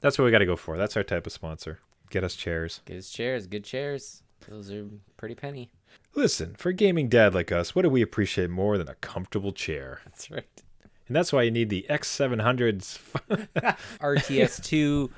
That's 0.00 0.18
what 0.18 0.24
we 0.24 0.30
got 0.30 0.38
to 0.38 0.46
go 0.46 0.56
for. 0.56 0.76
That's 0.76 0.96
our 0.96 1.02
type 1.02 1.26
of 1.26 1.32
sponsor. 1.32 1.78
Get 2.10 2.24
us 2.24 2.34
chairs. 2.34 2.80
Get 2.86 2.96
us 2.98 3.10
chairs, 3.10 3.46
good 3.46 3.64
chairs. 3.64 4.22
Those 4.48 4.70
are 4.72 4.86
pretty 5.16 5.34
penny. 5.34 5.70
Listen, 6.14 6.54
for 6.54 6.70
a 6.70 6.74
gaming 6.74 7.08
dad 7.08 7.34
like 7.34 7.52
us, 7.52 7.74
what 7.74 7.82
do 7.82 7.90
we 7.90 8.02
appreciate 8.02 8.50
more 8.50 8.78
than 8.78 8.88
a 8.88 8.94
comfortable 8.96 9.52
chair? 9.52 10.00
That's 10.04 10.30
right. 10.30 10.62
And 11.06 11.14
that's 11.16 11.32
why 11.32 11.42
you 11.42 11.50
need 11.50 11.68
the 11.70 11.86
X700's. 11.90 12.98
RTS 14.00 14.62
two 14.64 15.10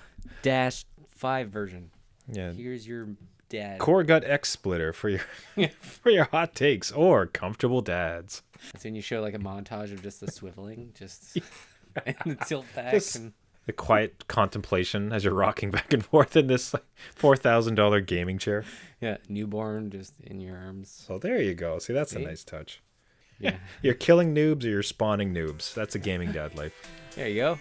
dash 0.42 0.85
five 1.11 1.51
version. 1.51 1.91
yeah, 2.29 2.53
Here's 2.53 2.87
your 2.87 3.09
dad. 3.49 3.79
core 3.79 4.03
gut 4.03 4.25
X 4.25 4.49
splitter 4.51 4.93
for 4.93 5.09
your 5.09 5.21
for 5.80 6.11
your 6.11 6.25
hot 6.25 6.55
takes 6.55 6.91
or 6.93 7.27
comfortable 7.27 7.80
dads. 7.83 8.43
That's 8.73 8.85
when 8.85 8.95
you 8.95 9.03
show 9.03 9.21
like 9.21 9.35
a 9.35 9.39
montage 9.39 9.93
of 9.93 10.03
just 10.03 10.21
the 10.21 10.27
swiveling, 10.27 10.95
just 10.95 11.39
and 12.07 12.17
the 12.27 12.35
tilt 12.45 12.67
back 12.75 12.93
Just- 12.93 13.17
and 13.17 13.33
The 13.66 13.72
quiet 13.72 14.26
contemplation 14.26 15.12
as 15.12 15.24
you're 15.24 15.34
rocking 15.34 15.70
back 15.76 15.92
and 15.92 16.04
forth 16.04 16.36
in 16.36 16.48
this 16.48 16.75
like, 16.75 16.84
four 17.14 17.36
thousand 17.36 17.76
dollar 17.76 18.00
gaming 18.00 18.39
chair. 18.39 18.64
yeah, 19.00 19.18
newborn 19.29 19.90
just 19.90 20.14
in 20.20 20.40
your 20.40 20.57
arms. 20.57 20.90
So 21.07 21.18
there 21.18 21.40
you 21.40 21.54
go. 21.54 21.79
See, 21.79 21.93
that's 21.93 22.12
a 22.14 22.18
nice 22.18 22.43
touch. 22.44 22.82
Yeah. 23.39 23.56
You're 23.82 23.94
killing 23.94 24.34
noobs 24.34 24.64
or 24.64 24.68
you're 24.68 24.82
spawning 24.84 25.34
noobs. 25.34 25.75
That's 25.75 25.96
a 25.96 25.98
gaming 25.98 26.30
dad 26.30 26.54
life. 26.54 26.72
There 27.17 27.26
you 27.26 27.34
go. 27.34 27.58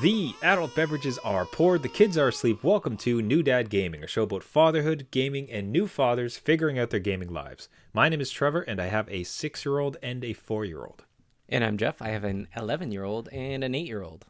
The 0.00 0.34
adult 0.42 0.74
beverages 0.74 1.18
are 1.18 1.44
poured, 1.44 1.82
the 1.82 1.88
kids 1.88 2.16
are 2.16 2.28
asleep. 2.28 2.62
Welcome 2.62 2.96
to 2.98 3.20
New 3.22 3.42
Dad 3.42 3.68
Gaming, 3.70 4.02
a 4.04 4.06
show 4.06 4.22
about 4.22 4.42
fatherhood, 4.44 5.08
gaming, 5.10 5.50
and 5.50 5.72
new 5.72 5.86
fathers 5.86 6.36
figuring 6.36 6.78
out 6.78 6.90
their 6.90 7.00
gaming 7.00 7.32
lives. 7.32 7.68
My 7.94 8.08
name 8.10 8.20
is 8.20 8.30
Trevor, 8.30 8.60
and 8.62 8.80
I 8.80 8.86
have 8.86 9.08
a 9.10 9.24
six 9.24 9.64
year 9.64 9.78
old 9.78 9.96
and 10.02 10.24
a 10.24 10.32
four 10.34 10.64
year 10.64 10.84
old. 10.84 11.04
And 11.48 11.64
I'm 11.64 11.78
Jeff. 11.78 12.02
I 12.02 12.08
have 12.08 12.24
an 12.24 12.48
11 12.56 12.92
year 12.92 13.04
old 13.04 13.28
and 13.32 13.64
an 13.64 13.74
8 13.74 13.86
year 13.86 14.02
old. 14.02 14.26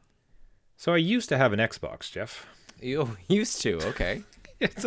So 0.76 0.94
I 0.94 0.98
used 0.98 1.28
to 1.30 1.38
have 1.38 1.52
an 1.52 1.58
Xbox, 1.58 2.10
Jeff. 2.10 2.46
You 2.80 3.16
used 3.28 3.60
to, 3.62 3.78
okay. 3.88 4.22
It's 4.60 4.84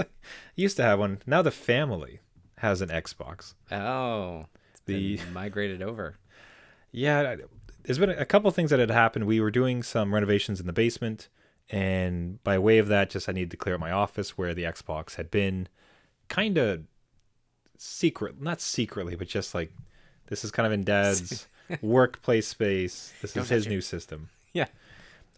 used 0.58 0.76
to 0.78 0.84
have 0.84 1.00
one. 1.00 1.22
Now 1.26 1.42
the 1.42 1.50
family 1.52 2.20
has 2.58 2.82
an 2.82 2.90
Xbox. 2.90 3.54
Oh, 3.72 4.48
The- 4.86 5.18
migrated 5.32 5.82
over. 5.82 6.18
Yeah, 6.92 7.38
there's 7.84 7.98
been 7.98 8.10
a 8.10 8.26
couple 8.26 8.52
things 8.52 8.70
that 8.72 8.80
had 8.82 8.92
happened. 8.92 9.28
We 9.28 9.40
were 9.40 9.50
doing 9.50 9.82
some 9.82 10.14
renovations 10.14 10.60
in 10.60 10.68
the 10.68 10.73
basement, 10.73 11.30
and 11.70 12.44
by 12.44 12.60
way 12.60 12.80
of 12.80 12.90
that, 12.90 13.10
just 13.12 13.30
I 13.30 13.32
needed 13.32 13.52
to 13.52 13.58
clear 13.58 13.76
out 13.76 13.80
my 13.80 13.92
office 13.92 14.38
where 14.38 14.54
the 14.54 14.64
Xbox 14.64 15.16
had 15.16 15.32
been 15.32 15.70
kind 16.28 16.58
of 16.58 16.82
secret, 17.78 18.42
not 18.42 18.60
secretly, 18.60 19.16
but 19.16 19.30
just 19.30 19.56
like 19.56 19.72
this 20.28 20.44
is 20.44 20.52
kind 20.52 20.68
of 20.68 20.73
in 20.73 20.84
Dad's 20.84 21.48
workplace 21.81 22.47
space. 22.47 23.14
This 23.22 23.33
Don't 23.33 23.44
is 23.44 23.50
his 23.50 23.66
it. 23.66 23.69
new 23.69 23.81
system. 23.81 24.30
Yeah. 24.53 24.67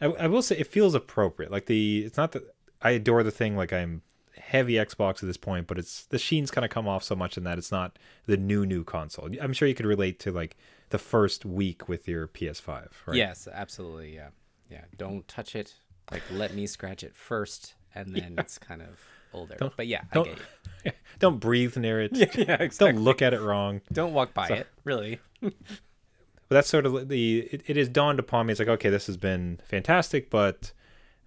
I, 0.01 0.05
I 0.07 0.27
will 0.27 0.41
say 0.41 0.57
it 0.57 0.65
feels 0.67 0.95
appropriate. 0.95 1.51
Like 1.51 1.67
the, 1.67 1.99
it's 2.05 2.17
not 2.17 2.31
that 2.31 2.41
I 2.81 2.91
adore 2.91 3.21
the 3.21 3.29
thing. 3.29 3.55
Like 3.55 3.71
I'm 3.71 4.01
heavy 4.39 4.73
Xbox 4.73 5.17
at 5.17 5.27
this 5.27 5.37
point, 5.37 5.67
but 5.67 5.77
it's 5.77 6.05
the 6.05 6.17
sheen's 6.17 6.49
kind 6.49 6.65
of 6.65 6.71
come 6.71 6.87
off 6.87 7.03
so 7.03 7.15
much 7.15 7.37
in 7.37 7.43
that 7.43 7.59
it's 7.59 7.71
not 7.71 7.99
the 8.25 8.35
new 8.35 8.65
new 8.65 8.83
console. 8.83 9.29
I'm 9.39 9.53
sure 9.53 9.67
you 9.67 9.75
could 9.75 9.85
relate 9.85 10.19
to 10.21 10.31
like 10.31 10.57
the 10.89 10.97
first 10.97 11.45
week 11.45 11.87
with 11.87 12.07
your 12.07 12.27
PS5. 12.27 12.87
Right? 13.05 13.15
Yes, 13.17 13.47
absolutely. 13.51 14.15
Yeah. 14.15 14.29
Yeah. 14.69 14.85
Don't 14.97 15.27
touch 15.27 15.55
it. 15.55 15.75
Like, 16.11 16.23
let 16.31 16.53
me 16.55 16.65
scratch 16.65 17.03
it 17.03 17.15
first, 17.15 17.75
and 17.93 18.15
then 18.15 18.35
it's 18.39 18.57
kind 18.57 18.81
of 18.81 18.99
older. 19.31 19.55
Don't- 19.59 19.77
but 19.77 19.85
yeah, 19.87 20.01
don't-. 20.11 20.27
Don't 21.19 21.39
breathe 21.39 21.77
near 21.77 22.01
it. 22.01 22.11
yeah, 22.35 22.57
exactly. 22.61 22.93
Don't 22.93 23.03
look 23.03 23.21
at 23.21 23.33
it 23.35 23.41
wrong. 23.41 23.81
Don't 23.91 24.13
walk 24.13 24.33
by 24.33 24.47
So- 24.47 24.53
it, 24.55 24.67
really. 24.83 25.19
But 26.49 26.55
that's 26.55 26.69
sort 26.69 26.85
of 26.85 27.09
the. 27.09 27.39
It, 27.51 27.63
it 27.67 27.77
has 27.77 27.89
dawned 27.89 28.19
upon 28.19 28.45
me. 28.45 28.51
It's 28.51 28.59
like 28.59 28.67
okay, 28.69 28.89
this 28.89 29.07
has 29.07 29.17
been 29.17 29.59
fantastic, 29.65 30.29
but 30.29 30.71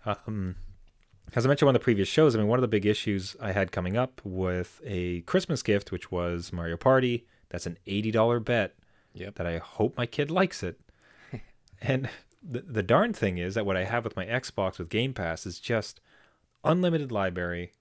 um, 0.05 0.57
as 1.35 1.45
I 1.45 1.49
mentioned 1.49 1.67
on 1.67 1.69
one 1.69 1.77
of 1.77 1.81
the 1.81 1.85
previous 1.85 2.09
shows, 2.09 2.35
I 2.35 2.39
mean, 2.39 2.49
one 2.49 2.59
of 2.59 2.63
the 2.63 2.69
big 2.69 2.87
issues 2.87 3.35
I 3.41 3.53
had 3.53 3.73
coming 3.73 3.97
up 3.97 4.21
with 4.25 4.81
a 4.85 5.23
Christmas 5.23 5.63
gift, 5.63 5.91
which 5.91 6.11
was 6.13 6.53
Mario 6.53 6.77
Party. 6.77 7.27
That's 7.49 7.67
an 7.67 7.79
eighty 7.87 8.11
dollar 8.11 8.41
bet 8.41 8.75
Yep. 9.15 9.37
that 9.37 9.47
I 9.47 9.59
hope 9.59 9.97
my 9.97 10.07
kid 10.07 10.31
likes 10.31 10.63
it. 10.63 10.79
and 11.81 12.09
the, 12.43 12.61
the 12.61 12.83
darn 12.83 13.13
thing 13.13 13.39
is 13.39 13.55
that 13.55 13.65
what 13.67 13.77
I 13.77 13.85
have 13.85 14.05
with 14.05 14.17
my 14.17 14.27
Xbox 14.27 14.79
with 14.79 14.89
Game 14.91 15.15
Pass 15.15 15.47
is 15.47 15.59
just 15.59 16.01
unlimited 16.63 17.11
library, 17.11 17.73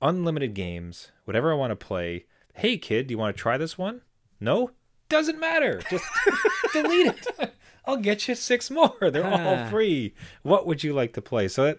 unlimited 0.00 0.54
games, 0.54 1.10
whatever 1.24 1.52
I 1.52 1.56
want 1.56 1.70
to 1.72 1.76
play. 1.86 2.24
Hey, 2.54 2.78
kid, 2.78 3.06
do 3.06 3.12
you 3.12 3.18
want 3.18 3.36
to 3.36 3.40
try 3.40 3.56
this 3.58 3.76
one? 3.76 4.00
No? 4.40 4.70
Doesn't 5.14 5.38
matter. 5.38 5.80
Just 5.88 6.04
delete 6.72 7.06
it. 7.06 7.54
I'll 7.86 7.98
get 7.98 8.26
you 8.26 8.34
six 8.34 8.68
more. 8.68 8.96
They're 9.12 9.24
all 9.24 9.68
free. 9.70 10.12
What 10.42 10.66
would 10.66 10.82
you 10.82 10.92
like 10.92 11.12
to 11.12 11.22
play? 11.22 11.46
So 11.46 11.64
that, 11.66 11.78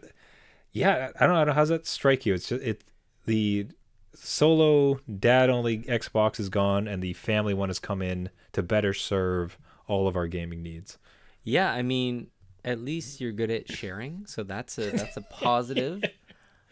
yeah, 0.71 1.09
I 1.19 1.27
don't 1.27 1.45
know. 1.47 1.51
How 1.53 1.61
does 1.61 1.69
that 1.69 1.85
strike 1.85 2.25
you? 2.25 2.33
It's 2.33 2.47
just 2.47 2.63
it 2.63 2.83
the 3.25 3.67
solo 4.13 5.01
dad 5.19 5.49
only 5.49 5.79
Xbox 5.79 6.39
is 6.39 6.47
gone, 6.47 6.87
and 6.87 7.03
the 7.03 7.11
family 7.13 7.53
one 7.53 7.67
has 7.67 7.79
come 7.79 8.01
in 8.01 8.29
to 8.53 8.63
better 8.63 8.93
serve 8.93 9.57
all 9.87 10.07
of 10.07 10.15
our 10.15 10.27
gaming 10.27 10.63
needs. 10.63 10.97
Yeah, 11.43 11.71
I 11.73 11.81
mean, 11.81 12.27
at 12.63 12.79
least 12.79 13.19
you're 13.19 13.33
good 13.33 13.51
at 13.51 13.69
sharing, 13.69 14.25
so 14.27 14.43
that's 14.43 14.77
a 14.77 14.91
that's 14.91 15.17
a 15.17 15.21
positive. 15.29 16.01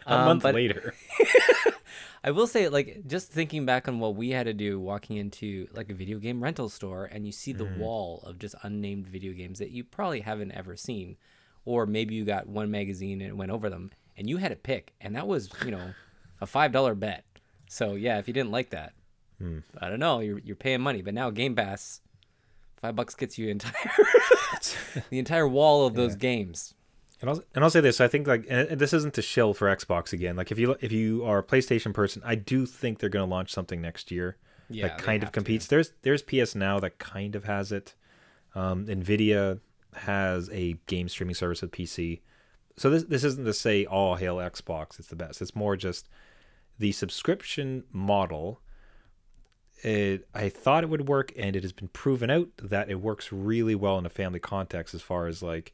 A 0.06 0.13
Um, 0.13 0.25
month 0.25 0.44
but 0.44 0.56
later, 0.56 0.94
I 2.24 2.31
will 2.31 2.48
say, 2.48 2.70
like, 2.70 3.04
just 3.08 3.31
thinking 3.31 3.66
back 3.66 3.88
on 3.88 4.00
what 4.00 4.16
we 4.16 4.30
had 4.30 4.46
to 4.46 4.54
do 4.54 4.80
walking 4.80 5.18
into 5.18 5.68
like 5.74 5.90
a 5.90 5.94
video 5.94 6.20
game 6.20 6.42
rental 6.42 6.70
store, 6.70 7.06
and 7.06 7.26
you 7.26 7.31
see 7.31 7.54
the 7.54 7.66
mm-hmm. 7.66 7.80
wall 7.80 8.24
of 8.26 8.40
just 8.40 8.56
unnamed 8.64 9.08
video 9.08 9.34
games 9.34 9.59
that 9.59 9.72
you 9.72 9.84
probably 9.84 10.22
haven't 10.22 10.52
ever 10.52 10.76
seen, 10.76 11.18
or 11.66 11.86
maybe 11.86 12.16
you 12.16 12.26
got 12.26 12.48
one 12.48 12.72
magazine 12.72 13.22
and 13.22 13.38
went 13.38 13.52
over 13.52 13.70
them, 13.70 13.92
and 14.18 14.30
you 14.30 14.38
had 14.38 14.50
to 14.50 14.56
pick, 14.56 14.94
and 15.02 15.16
that 15.16 15.28
was 15.28 15.50
you 15.66 15.72
know 15.72 15.94
a 16.42 16.46
five 16.46 16.72
dollar 16.72 16.96
bet. 16.96 17.26
So 17.68 17.96
yeah, 17.96 18.20
if 18.20 18.28
you 18.28 18.34
didn't 18.34 18.52
like 18.52 18.70
that, 18.70 18.94
hmm. 19.40 19.59
I 19.80 19.90
don't 19.90 20.00
know, 20.00 20.20
you're 20.20 20.40
you're 20.40 20.56
paying 20.56 20.82
money, 20.82 21.02
but 21.02 21.14
now 21.14 21.30
Game 21.30 21.56
Pass, 21.56 22.02
five 22.82 22.96
bucks 22.96 23.16
gets 23.16 23.38
you 23.38 23.50
entire 23.50 23.74
the 25.09 25.20
entire 25.20 25.48
wall 25.48 25.86
of 25.86 25.96
those 25.96 26.16
games. 26.16 26.74
And 27.23 27.29
I'll 27.31 27.44
and 27.56 27.63
I'll 27.63 27.69
say 27.69 27.79
this: 27.81 28.00
I 28.01 28.07
think 28.07 28.28
like 28.28 28.47
this 28.47 28.94
isn't 28.94 29.13
to 29.16 29.22
shill 29.22 29.53
for 29.53 29.73
Xbox 29.75 30.13
again. 30.13 30.35
Like 30.35 30.51
if 30.51 30.59
you 30.59 30.75
if 30.81 30.91
you 30.91 31.23
are 31.25 31.39
a 31.39 31.44
PlayStation 31.44 31.94
person, 31.94 32.22
I 32.25 32.35
do 32.35 32.66
think 32.66 33.00
they're 33.00 33.09
going 33.09 33.25
to 33.28 33.31
launch 33.31 33.51
something 33.51 33.81
next 33.81 34.11
year 34.11 34.38
Yeah, 34.69 34.89
that 34.89 34.97
kind 34.97 35.23
of 35.23 35.28
have 35.28 35.31
to. 35.34 35.38
competes. 35.39 35.67
There's 35.67 35.94
there's 36.01 36.22
PS 36.22 36.53
Now 36.53 36.79
that 36.81 37.00
kind 37.00 37.35
of 37.35 37.45
has 37.45 37.72
it. 37.72 37.95
Um, 38.56 38.85
Nvidia 38.85 39.61
has 39.95 40.50
a 40.51 40.73
game 40.85 41.07
streaming 41.09 41.35
service 41.35 41.61
with 41.61 41.72
PC. 41.72 42.22
So 42.75 42.89
this 42.89 43.03
this 43.03 43.23
isn't 43.23 43.45
to 43.45 43.53
say 43.53 43.85
all 43.85 44.16
hail 44.16 44.38
Xbox. 44.38 45.00
It's 45.00 45.07
the 45.07 45.16
best. 45.16 45.41
It's 45.41 45.55
more 45.55 45.75
just 45.78 46.09
the 46.78 46.91
subscription 46.91 47.85
model. 47.91 48.59
It, 49.84 50.28
I 50.34 50.47
thought 50.50 50.84
it 50.84 50.90
would 50.90 51.09
work, 51.09 51.34
and 51.38 51.55
it 51.55 51.63
has 51.63 51.73
been 51.73 51.90
proven 51.90 52.29
out 52.29 52.47
that 52.57 52.90
it 52.90 53.01
works 53.01 53.31
really 53.34 53.75
well 53.75 53.97
in 53.97 54.05
a 54.05 54.09
family 54.09 54.40
context. 54.40 54.94
As 54.94 55.01
far 55.01 55.28
as 55.28 55.44
like, 55.44 55.73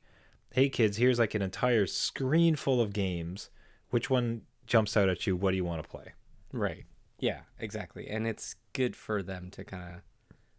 hey 0.51 0.69
kids, 0.69 0.97
here's 0.97 1.19
like 1.19 1.35
an 1.35 1.41
entire 1.41 1.85
screen 1.87 2.55
full 2.55 2.81
of 2.81 2.93
games. 2.93 3.49
Which 3.89 4.09
one 4.09 4.41
jumps 4.67 4.95
out 4.97 5.09
at 5.09 5.25
you? 5.27 5.35
What 5.35 5.51
do 5.51 5.57
you 5.57 5.65
want 5.65 5.81
to 5.83 5.89
play? 5.89 6.13
Right. 6.51 6.85
Yeah, 7.19 7.41
exactly. 7.59 8.07
And 8.07 8.27
it's 8.27 8.55
good 8.73 8.95
for 8.95 9.21
them 9.23 9.49
to 9.51 9.63
kind 9.63 9.95
of 9.95 10.01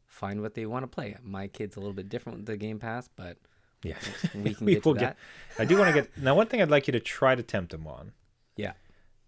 find 0.06 0.42
what 0.42 0.54
they 0.54 0.66
want 0.66 0.82
to 0.82 0.88
play. 0.88 1.16
My 1.22 1.46
kid's 1.48 1.76
a 1.76 1.80
little 1.80 1.94
bit 1.94 2.08
different 2.08 2.38
with 2.38 2.46
the 2.46 2.56
Game 2.56 2.78
Pass, 2.78 3.08
but 3.14 3.38
Yeah, 3.82 3.94
we 4.34 4.54
can 4.54 4.66
We 4.66 4.74
get 4.74 4.82
to 4.82 4.88
will 4.88 4.94
that. 4.96 5.00
get- 5.00 5.16
I 5.58 5.64
do 5.64 5.78
want 5.78 5.94
to 5.94 6.02
get 6.02 6.18
now. 6.18 6.34
One 6.34 6.46
thing 6.48 6.60
I'd 6.60 6.70
like 6.70 6.86
you 6.86 6.92
to 6.92 7.00
try 7.00 7.34
to 7.34 7.42
tempt 7.42 7.72
them 7.72 7.86
on 7.86 8.12
Yeah. 8.56 8.72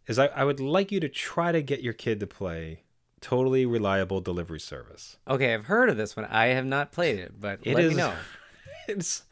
is 0.07 0.19
I, 0.19 0.27
I 0.27 0.45
would 0.45 0.61
like 0.61 0.93
you 0.93 1.01
to 1.01 1.09
try 1.09 1.53
to 1.53 1.63
get 1.63 1.81
your 1.83 1.93
kid 1.95 2.21
to 2.21 2.27
play 2.27 2.83
totally 3.21 3.65
reliable 3.65 4.21
delivery 4.21 4.61
service. 4.61 5.17
Okay, 5.29 5.55
I've 5.55 5.67
heard 5.67 5.89
of 5.89 5.97
this 5.97 6.17
one. 6.17 6.27
I 6.27 6.47
have 6.47 6.67
not 6.67 6.91
played 6.93 7.19
it, 7.21 7.41
but 7.41 7.61
It 7.63 7.75
let 7.75 7.85
is- 7.85 7.91
me 7.93 7.97
know. 7.99 8.15
It's 8.89 9.23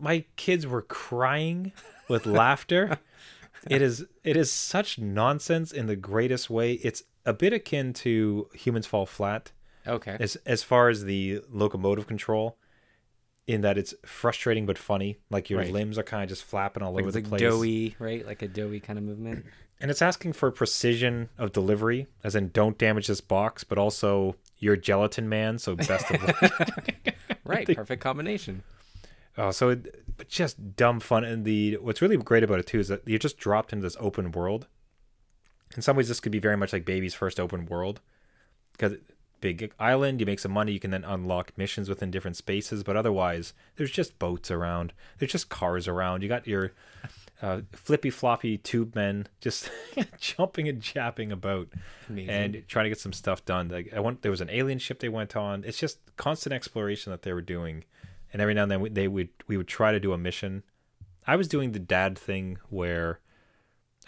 my 0.00 0.24
kids 0.36 0.66
were 0.66 0.82
crying 0.82 1.72
with 2.08 2.26
laughter. 2.26 2.98
It 3.68 3.82
is 3.82 4.06
it 4.24 4.38
is 4.38 4.50
such 4.50 4.98
nonsense 4.98 5.70
in 5.70 5.86
the 5.86 5.94
greatest 5.94 6.48
way. 6.48 6.72
It's 6.82 7.02
a 7.26 7.34
bit 7.34 7.52
akin 7.52 7.92
to 7.92 8.48
Humans 8.54 8.86
Fall 8.86 9.04
Flat 9.04 9.52
Okay. 9.86 10.16
as 10.18 10.36
as 10.46 10.62
far 10.62 10.88
as 10.88 11.04
the 11.04 11.42
locomotive 11.50 12.06
control. 12.06 12.56
In 13.46 13.60
that 13.60 13.76
it's 13.76 13.92
frustrating 14.06 14.64
but 14.64 14.78
funny. 14.78 15.18
Like 15.28 15.50
your 15.50 15.58
Right. 15.58 15.70
limbs 15.70 15.98
are 15.98 16.02
kind 16.02 16.22
of 16.22 16.30
just 16.30 16.42
flapping 16.44 16.82
all 16.82 16.94
Like 16.94 17.02
over 17.02 17.12
the 17.12 17.18
like 17.20 17.28
place. 17.28 17.40
doughy, 17.42 17.96
right? 17.98 18.24
Like 18.24 18.40
a 18.40 18.48
doughy 18.48 18.80
kind 18.80 18.98
of 18.98 19.04
movement. 19.04 19.44
And 19.78 19.90
it's 19.90 20.00
asking 20.00 20.32
for 20.32 20.50
precision 20.50 21.28
of 21.36 21.52
delivery, 21.52 22.06
as 22.24 22.34
in 22.34 22.48
don't 22.52 22.78
damage 22.78 23.08
this 23.08 23.20
box, 23.20 23.62
but 23.62 23.76
also 23.76 24.36
you're 24.58 24.76
gelatin 24.76 25.28
man, 25.28 25.58
so 25.58 25.76
best 25.76 26.10
of 26.10 26.22
luck. 26.22 27.14
Right. 27.44 27.66
Perfect 27.76 28.02
combination. 28.02 28.62
Oh, 29.40 29.50
so 29.50 29.70
it, 29.70 30.04
but 30.16 30.28
just 30.28 30.76
dumb 30.76 31.00
fun. 31.00 31.24
And 31.24 31.44
the 31.44 31.76
what's 31.78 32.02
really 32.02 32.16
great 32.16 32.44
about 32.44 32.58
it 32.58 32.66
too 32.66 32.78
is 32.80 32.88
that 32.88 33.02
you're 33.06 33.18
just 33.18 33.38
dropped 33.38 33.72
into 33.72 33.82
this 33.82 33.96
open 33.98 34.32
world. 34.32 34.66
In 35.76 35.82
some 35.82 35.96
ways, 35.96 36.08
this 36.08 36.20
could 36.20 36.32
be 36.32 36.38
very 36.38 36.56
much 36.56 36.72
like 36.72 36.84
baby's 36.84 37.14
first 37.14 37.38
open 37.38 37.66
world, 37.66 38.00
because 38.72 38.98
big 39.40 39.72
island. 39.78 40.20
You 40.20 40.26
make 40.26 40.38
some 40.38 40.52
money. 40.52 40.72
You 40.72 40.80
can 40.80 40.90
then 40.90 41.04
unlock 41.04 41.52
missions 41.56 41.88
within 41.88 42.10
different 42.10 42.36
spaces. 42.36 42.82
But 42.82 42.96
otherwise, 42.96 43.52
there's 43.76 43.90
just 43.90 44.18
boats 44.18 44.50
around. 44.50 44.92
There's 45.18 45.32
just 45.32 45.48
cars 45.48 45.88
around. 45.88 46.22
You 46.22 46.28
got 46.28 46.46
your 46.46 46.72
uh, 47.42 47.62
flippy 47.72 48.10
floppy 48.10 48.58
tube 48.58 48.94
men 48.94 49.26
just 49.40 49.70
jumping 50.18 50.68
and 50.68 50.80
japping 50.80 51.32
about 51.32 51.68
Amazing. 52.08 52.30
and 52.30 52.62
trying 52.68 52.84
to 52.84 52.90
get 52.90 53.00
some 53.00 53.12
stuff 53.12 53.44
done. 53.44 53.68
Like 53.68 53.92
I 53.94 54.00
went, 54.00 54.22
there 54.22 54.30
was 54.30 54.40
an 54.40 54.50
alien 54.50 54.78
ship 54.78 55.00
they 55.00 55.08
went 55.08 55.36
on. 55.36 55.64
It's 55.64 55.78
just 55.78 55.98
constant 56.16 56.52
exploration 56.52 57.10
that 57.10 57.22
they 57.22 57.32
were 57.32 57.40
doing, 57.40 57.84
and 58.32 58.40
every 58.40 58.54
now 58.54 58.62
and 58.62 58.70
then 58.70 58.80
we, 58.80 58.88
they 58.88 59.08
would 59.08 59.28
we 59.46 59.56
would 59.56 59.68
try 59.68 59.92
to 59.92 60.00
do 60.00 60.12
a 60.12 60.18
mission. 60.18 60.62
I 61.26 61.36
was 61.36 61.48
doing 61.48 61.72
the 61.72 61.78
dad 61.78 62.18
thing 62.18 62.58
where 62.68 63.20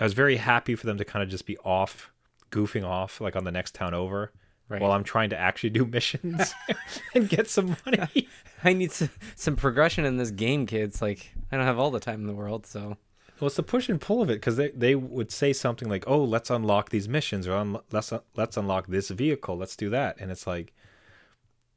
I 0.01 0.05
was 0.05 0.15
very 0.15 0.37
happy 0.37 0.75
for 0.75 0.87
them 0.87 0.99
to 0.99 1.05
kind 1.05 1.23
of 1.23 1.29
just 1.29 1.47
be 1.47 1.59
off, 1.59 2.13
goofing 2.51 2.85
off 2.85 3.21
like 3.21 3.37
on 3.37 3.45
the 3.45 3.53
next 3.53 3.75
town 3.75 3.95
over. 3.95 4.33
Right. 4.69 4.81
While 4.81 4.93
I'm 4.93 5.05
trying 5.05 5.29
to 5.31 5.39
actually 5.39 5.71
do 5.71 5.85
missions 5.85 6.55
and 7.15 7.29
get 7.29 7.49
some 7.51 7.77
money. 7.85 8.29
I 8.65 8.73
need 8.73 8.91
some, 8.91 9.11
some 9.35 9.55
progression 9.55 10.07
in 10.07 10.17
this 10.17 10.31
game, 10.31 10.65
kids. 10.67 11.03
Like 11.03 11.31
I 11.51 11.57
don't 11.57 11.67
have 11.67 11.79
all 11.79 11.91
the 11.91 12.01
time 12.01 12.21
in 12.23 12.27
the 12.27 12.33
world, 12.35 12.65
so 12.65 12.97
Well, 13.39 13.49
it's 13.49 13.57
the 13.57 13.63
push 13.63 13.91
and 13.91 14.01
pull 14.01 14.23
of 14.23 14.31
it 14.31 14.35
because 14.35 14.57
they, 14.57 14.71
they 14.71 14.95
would 14.95 15.31
say 15.31 15.53
something 15.53 15.91
like, 15.91 16.05
"Oh, 16.07 16.25
let's 16.25 16.49
unlock 16.49 16.89
these 16.89 17.09
missions," 17.09 17.47
or 17.47 17.55
un- 17.55 17.81
"Let's 17.91 18.13
let's 18.35 18.57
unlock 18.57 18.87
this 18.87 19.11
vehicle. 19.11 19.59
Let's 19.59 19.77
do 19.77 19.91
that." 19.91 20.17
And 20.19 20.31
it's 20.31 20.47
like, 20.47 20.73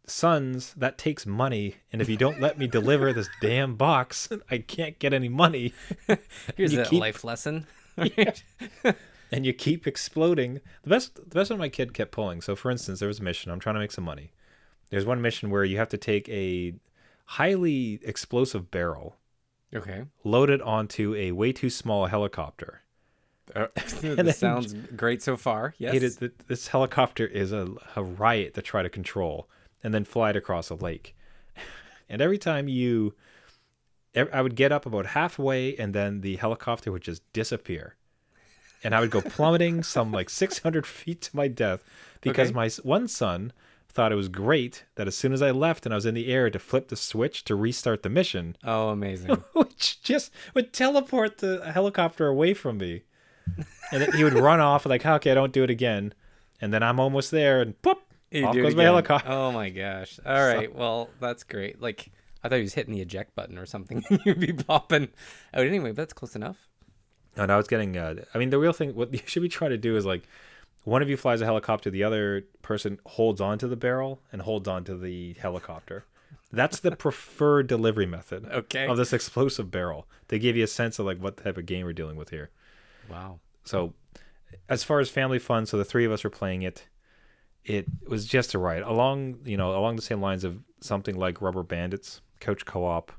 sons, 0.07 0.73
that 0.77 0.97
takes 0.97 1.25
money, 1.25 1.75
and 1.91 2.01
if 2.01 2.09
you 2.09 2.17
don't 2.17 2.39
let 2.39 2.57
me 2.57 2.67
deliver 2.67 3.11
this 3.13 3.29
damn 3.41 3.75
box, 3.75 4.29
I 4.51 4.59
can't 4.59 4.97
get 4.99 5.13
any 5.13 5.29
money. 5.29 5.73
here's 6.55 6.73
You 6.73 6.81
a 6.81 6.85
keep- 6.85 6.99
life 7.01 7.23
lesson. 7.23 7.67
and 9.31 9.45
you 9.45 9.53
keep 9.53 9.87
exploding. 9.87 10.59
The 10.83 10.89
best 10.89 11.15
the 11.15 11.35
best 11.35 11.49
one 11.49 11.59
my 11.59 11.69
kid 11.69 11.93
kept 11.93 12.11
pulling. 12.11 12.41
So, 12.41 12.55
for 12.55 12.69
instance, 12.71 12.99
there 12.99 13.07
was 13.07 13.19
a 13.19 13.23
mission. 13.23 13.51
I'm 13.51 13.59
trying 13.59 13.75
to 13.75 13.79
make 13.79 13.91
some 13.91 14.03
money. 14.03 14.31
There's 14.89 15.05
one 15.05 15.21
mission 15.21 15.49
where 15.49 15.63
you 15.63 15.77
have 15.77 15.89
to 15.89 15.97
take 15.97 16.27
a 16.29 16.73
highly 17.25 17.99
explosive 18.03 18.69
barrel, 18.69 19.15
okay, 19.73 20.03
load 20.23 20.49
it 20.49 20.61
onto 20.61 21.15
a 21.15 21.31
way 21.31 21.51
too 21.51 21.69
small 21.69 22.05
helicopter. 22.05 22.81
Uh, 23.55 23.67
then- 24.01 24.25
this 24.25 24.37
sounds 24.37 24.73
great 24.95 25.21
so 25.21 25.37
far. 25.37 25.73
Yes, 25.77 25.93
It 25.95 26.03
is, 26.03 26.19
this 26.47 26.67
helicopter 26.67 27.25
is 27.25 27.51
a, 27.51 27.67
a 27.95 28.03
riot 28.03 28.53
to 28.55 28.61
try 28.61 28.81
to 28.83 28.89
control 28.89 29.47
and 29.85 29.93
then 29.93 30.03
fly 30.03 30.31
it 30.31 30.35
across 30.35 30.69
a 30.69 30.75
lake. 30.75 31.15
And 32.09 32.21
every 32.21 32.37
time 32.37 32.67
you, 32.67 33.13
I 34.31 34.41
would 34.41 34.55
get 34.55 34.71
up 34.71 34.85
about 34.85 35.07
halfway 35.07 35.75
and 35.75 35.93
then 35.93 36.21
the 36.21 36.35
helicopter 36.37 36.91
would 36.91 37.01
just 37.01 37.21
disappear. 37.33 37.95
And 38.83 38.93
I 38.93 38.99
would 38.99 39.09
go 39.11 39.21
plummeting 39.21 39.83
some 39.83 40.11
like 40.11 40.29
600 40.41 40.85
feet 40.85 41.21
to 41.23 41.35
my 41.35 41.47
death 41.47 41.83
because 42.21 42.49
Okay. 42.49 42.55
my 42.55 42.69
one 42.83 43.07
son 43.07 43.51
thought 43.89 44.11
it 44.11 44.15
was 44.15 44.27
great 44.29 44.83
that 44.95 45.07
as 45.07 45.15
soon 45.15 45.33
as 45.33 45.41
I 45.41 45.51
left 45.51 45.85
and 45.85 45.93
I 45.93 45.97
was 45.97 46.05
in 46.05 46.13
the 46.15 46.31
air 46.31 46.49
to 46.49 46.59
flip 46.59 46.89
the 46.89 46.95
switch 46.95 47.43
to 47.45 47.55
restart 47.55 48.03
the 48.03 48.09
mission, 48.09 48.55
Oh, 48.63 48.89
amazing. 48.89 49.31
which 49.53 50.01
just 50.03 50.31
would 50.53 50.73
teleport 50.73 51.39
the 51.39 51.71
helicopter 51.71 52.27
away 52.27 52.53
from 52.53 52.77
me. 52.77 53.03
And 53.91 54.01
then 54.01 54.11
he 54.11 54.23
would 54.23 54.33
run 54.33 54.59
off 54.59 54.85
like, 54.85 55.05
okay, 55.05 55.31
I 55.31 55.33
don't 55.35 55.53
do 55.53 55.63
it 55.63 55.69
again. 55.69 56.13
And 56.61 56.71
then 56.73 56.83
I'm 56.83 56.99
almost 56.99 57.31
there 57.31 57.61
and 57.61 57.81
pop, 57.81 57.99
You 57.99 58.04
off 58.33 58.55
goes 58.55 58.75
my 58.75 58.83
helicopter. 58.83 59.29
Oh 59.29 59.51
my 59.51 59.69
gosh. 59.69 60.19
All 60.25 60.45
right. 60.45 60.73
Well, 60.73 61.09
that's 61.19 61.43
great. 61.43 61.81
Like 61.81 62.11
I 62.43 62.49
thought 62.49 62.55
he 62.57 62.61
was 62.61 62.73
hitting 62.73 62.93
the 62.93 63.01
eject 63.01 63.35
button 63.35 63.57
or 63.57 63.65
something. 63.65 64.03
You'd 64.25 64.39
be 64.39 64.53
popping 64.53 65.09
out 65.53 65.65
anyway. 65.65 65.89
But 65.89 65.97
that's 65.97 66.13
close 66.13 66.35
enough. 66.35 66.57
And 67.37 67.51
I 67.51 67.57
was 67.57 67.67
getting, 67.67 67.97
uh, 67.97 68.15
I 68.33 68.37
mean, 68.37 68.49
the 68.49 68.59
real 68.59 68.71
thing, 68.73 68.95
what 68.95 69.13
you 69.13 69.19
should 69.25 69.41
be 69.41 69.49
trying 69.49 69.71
to 69.71 69.77
do 69.77 69.97
is 69.97 70.05
like, 70.05 70.23
one 70.83 71.01
of 71.01 71.09
you 71.09 71.17
flies 71.17 71.41
a 71.41 71.45
helicopter, 71.45 71.89
the 71.89 72.03
other 72.03 72.43
person 72.61 72.99
holds 73.07 73.41
onto 73.41 73.67
the 73.67 73.75
barrel 73.75 74.21
and 74.31 74.43
holds 74.43 74.67
onto 74.67 74.97
the 74.99 75.33
helicopter. 75.33 76.05
That's 76.51 76.79
the 76.79 76.95
preferred 76.95 77.67
delivery 77.67 78.05
method 78.05 78.45
Okay. 78.45 78.87
of 78.87 78.95
this 78.95 79.11
explosive 79.11 79.71
barrel. 79.71 80.07
They 80.27 80.37
give 80.37 80.55
you 80.55 80.63
a 80.63 80.67
sense 80.67 80.99
of 80.99 81.05
like 81.07 81.17
what 81.17 81.37
type 81.37 81.57
of 81.57 81.65
game 81.65 81.85
we're 81.85 81.93
dealing 81.93 82.15
with 82.15 82.29
here. 82.29 82.51
Wow. 83.09 83.39
So, 83.63 83.93
as 84.69 84.83
far 84.83 84.99
as 84.99 85.09
family 85.09 85.39
fun, 85.39 85.65
so 85.65 85.77
the 85.77 85.83
three 85.83 86.05
of 86.05 86.11
us 86.11 86.23
were 86.23 86.29
playing 86.29 86.61
it. 86.61 86.87
It 87.65 87.85
was 88.07 88.25
just 88.25 88.53
a 88.53 88.59
riot 88.59 88.83
along, 88.85 89.39
you 89.45 89.57
know, 89.57 89.75
along 89.75 89.95
the 89.95 90.01
same 90.03 90.21
lines 90.21 90.43
of 90.43 90.59
something 90.81 91.15
like 91.15 91.41
Rubber 91.41 91.63
Bandits, 91.63 92.21
Couch 92.39 92.65
Co-op, 92.65 93.11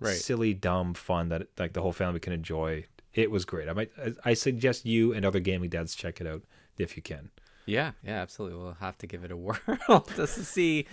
Right. 0.00 0.16
silly, 0.16 0.54
dumb 0.54 0.94
fun 0.94 1.28
that 1.28 1.46
like 1.58 1.74
the 1.74 1.82
whole 1.82 1.92
family 1.92 2.18
can 2.18 2.32
enjoy. 2.32 2.86
It 3.14 3.30
was 3.30 3.44
great. 3.44 3.68
I 3.68 3.72
might, 3.74 3.90
I- 4.02 4.30
I 4.30 4.34
suggest 4.34 4.86
you 4.86 5.12
and 5.12 5.24
other 5.24 5.40
gaming 5.40 5.68
dads 5.70 5.94
check 5.94 6.20
it 6.20 6.26
out 6.26 6.42
if 6.78 6.96
you 6.96 7.02
can. 7.02 7.30
Yeah. 7.66 7.92
Yeah. 8.02 8.20
Absolutely. 8.22 8.58
We'll 8.58 8.72
have 8.80 8.96
to 8.98 9.06
give 9.06 9.22
it 9.24 9.30
a 9.30 9.36
whirl 9.36 10.06
just 10.16 10.34
to 10.36 10.44
see 10.44 10.86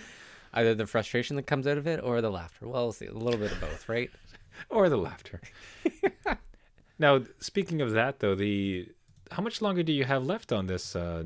either 0.53 0.75
the 0.75 0.85
frustration 0.85 1.37
that 1.37 1.43
comes 1.47 1.65
out 1.67 1.77
of 1.77 1.87
it 1.87 2.01
or 2.03 2.19
the 2.21 2.29
laughter. 2.29 2.67
Well, 2.67 2.83
we'll 2.83 2.91
see 2.91 3.05
a 3.07 3.13
little 3.13 3.39
bit 3.39 3.51
of 3.53 3.61
both, 3.61 3.87
right? 3.89 4.11
Or 4.69 4.89
the 4.89 4.97
laughter. 4.97 5.39
now, 6.99 7.21
speaking 7.39 7.81
of 7.81 7.91
that, 7.91 8.19
though, 8.19 8.35
the 8.35 8.89
how 9.31 9.41
much 9.41 9.61
longer 9.61 9.83
do 9.83 9.93
you 9.93 10.03
have 10.03 10.25
left 10.25 10.51
on 10.51 10.67
this 10.67 10.95
uh, 10.95 11.23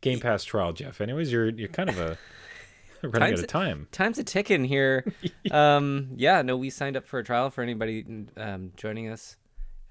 Game 0.00 0.20
Pass 0.20 0.44
trial, 0.44 0.72
Jeff? 0.72 1.00
Anyways, 1.00 1.30
you're 1.32 1.48
you're 1.50 1.68
kind 1.68 1.88
of 1.90 1.98
a 1.98 2.18
running 3.02 3.20
Time's- 3.20 3.38
out 3.40 3.44
of 3.44 3.48
time. 3.48 3.88
Time's 3.92 4.18
a 4.18 4.24
ticking 4.24 4.64
here. 4.64 5.10
um, 5.50 6.10
yeah, 6.16 6.42
no, 6.42 6.56
we 6.56 6.70
signed 6.70 6.96
up 6.96 7.06
for 7.06 7.18
a 7.18 7.24
trial 7.24 7.50
for 7.50 7.62
anybody 7.62 8.26
um, 8.36 8.72
joining 8.76 9.08
us. 9.08 9.36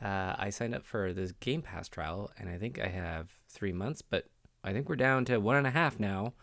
Uh, 0.02 0.34
I 0.38 0.50
signed 0.50 0.74
up 0.74 0.86
for 0.86 1.12
this 1.14 1.34
Game 1.34 1.62
Pass 1.62 1.90
trial, 1.90 2.32
and 2.38 2.50
I 2.50 2.58
think 2.58 2.80
I 2.80 2.88
have 2.88 3.30
three 3.50 3.74
months, 3.74 4.02
but 4.02 4.26
I 4.64 4.72
think 4.74 4.88
we're 4.88 4.96
down 4.96 5.26
to 5.26 5.40
one 5.40 5.58
and 5.58 5.68
a 5.68 5.72
half 5.72 6.00
now. 6.00 6.34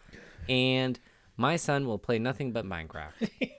And 0.49 0.99
my 1.37 1.57
son 1.57 1.87
will 1.87 1.99
play 1.99 2.19
nothing 2.19 2.53
but 2.53 2.65
Minecraft. 2.65 3.31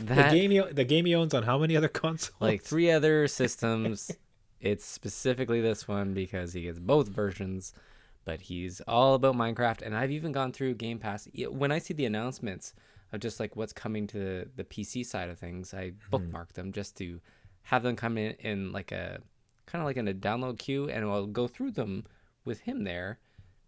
The 0.00 0.14
game 0.30 0.50
he, 0.52 0.60
the 0.60 0.84
game 0.84 1.06
he 1.06 1.14
owns 1.16 1.34
on 1.34 1.42
how 1.42 1.58
many 1.58 1.76
other 1.76 1.88
consoles? 1.88 2.36
like 2.40 2.62
three 2.62 2.90
other 2.90 3.26
systems. 3.26 4.12
it's 4.60 4.84
specifically 4.84 5.60
this 5.60 5.88
one 5.88 6.14
because 6.14 6.52
he 6.52 6.62
gets 6.62 6.78
both 6.78 7.08
versions, 7.08 7.72
but 8.28 8.42
he's 8.42 8.82
all 8.82 9.14
about 9.14 9.36
Minecraft. 9.36 9.80
And 9.80 9.96
I've 9.96 10.10
even 10.10 10.32
gone 10.32 10.52
through 10.52 10.74
Game 10.74 10.98
Pass. 10.98 11.26
When 11.48 11.72
I 11.72 11.78
see 11.78 11.94
the 11.94 12.04
announcements 12.04 12.74
of 13.10 13.20
just 13.20 13.40
like 13.40 13.56
what's 13.56 13.72
coming 13.72 14.06
to 14.08 14.18
the, 14.18 14.48
the 14.56 14.64
PC 14.64 15.06
side 15.06 15.30
of 15.30 15.38
things, 15.38 15.72
I 15.72 15.88
hmm. 15.88 16.10
bookmark 16.10 16.52
them 16.52 16.70
just 16.70 16.94
to 16.98 17.22
have 17.62 17.82
them 17.82 17.96
come 17.96 18.18
in 18.18 18.32
in 18.40 18.70
like 18.70 18.92
a 18.92 19.20
kind 19.64 19.80
of 19.80 19.86
like 19.86 19.96
in 19.96 20.08
a 20.08 20.12
download 20.12 20.58
queue, 20.58 20.90
and 20.90 21.06
I'll 21.06 21.24
go 21.24 21.48
through 21.48 21.70
them 21.70 22.04
with 22.44 22.60
him 22.60 22.84
there 22.84 23.18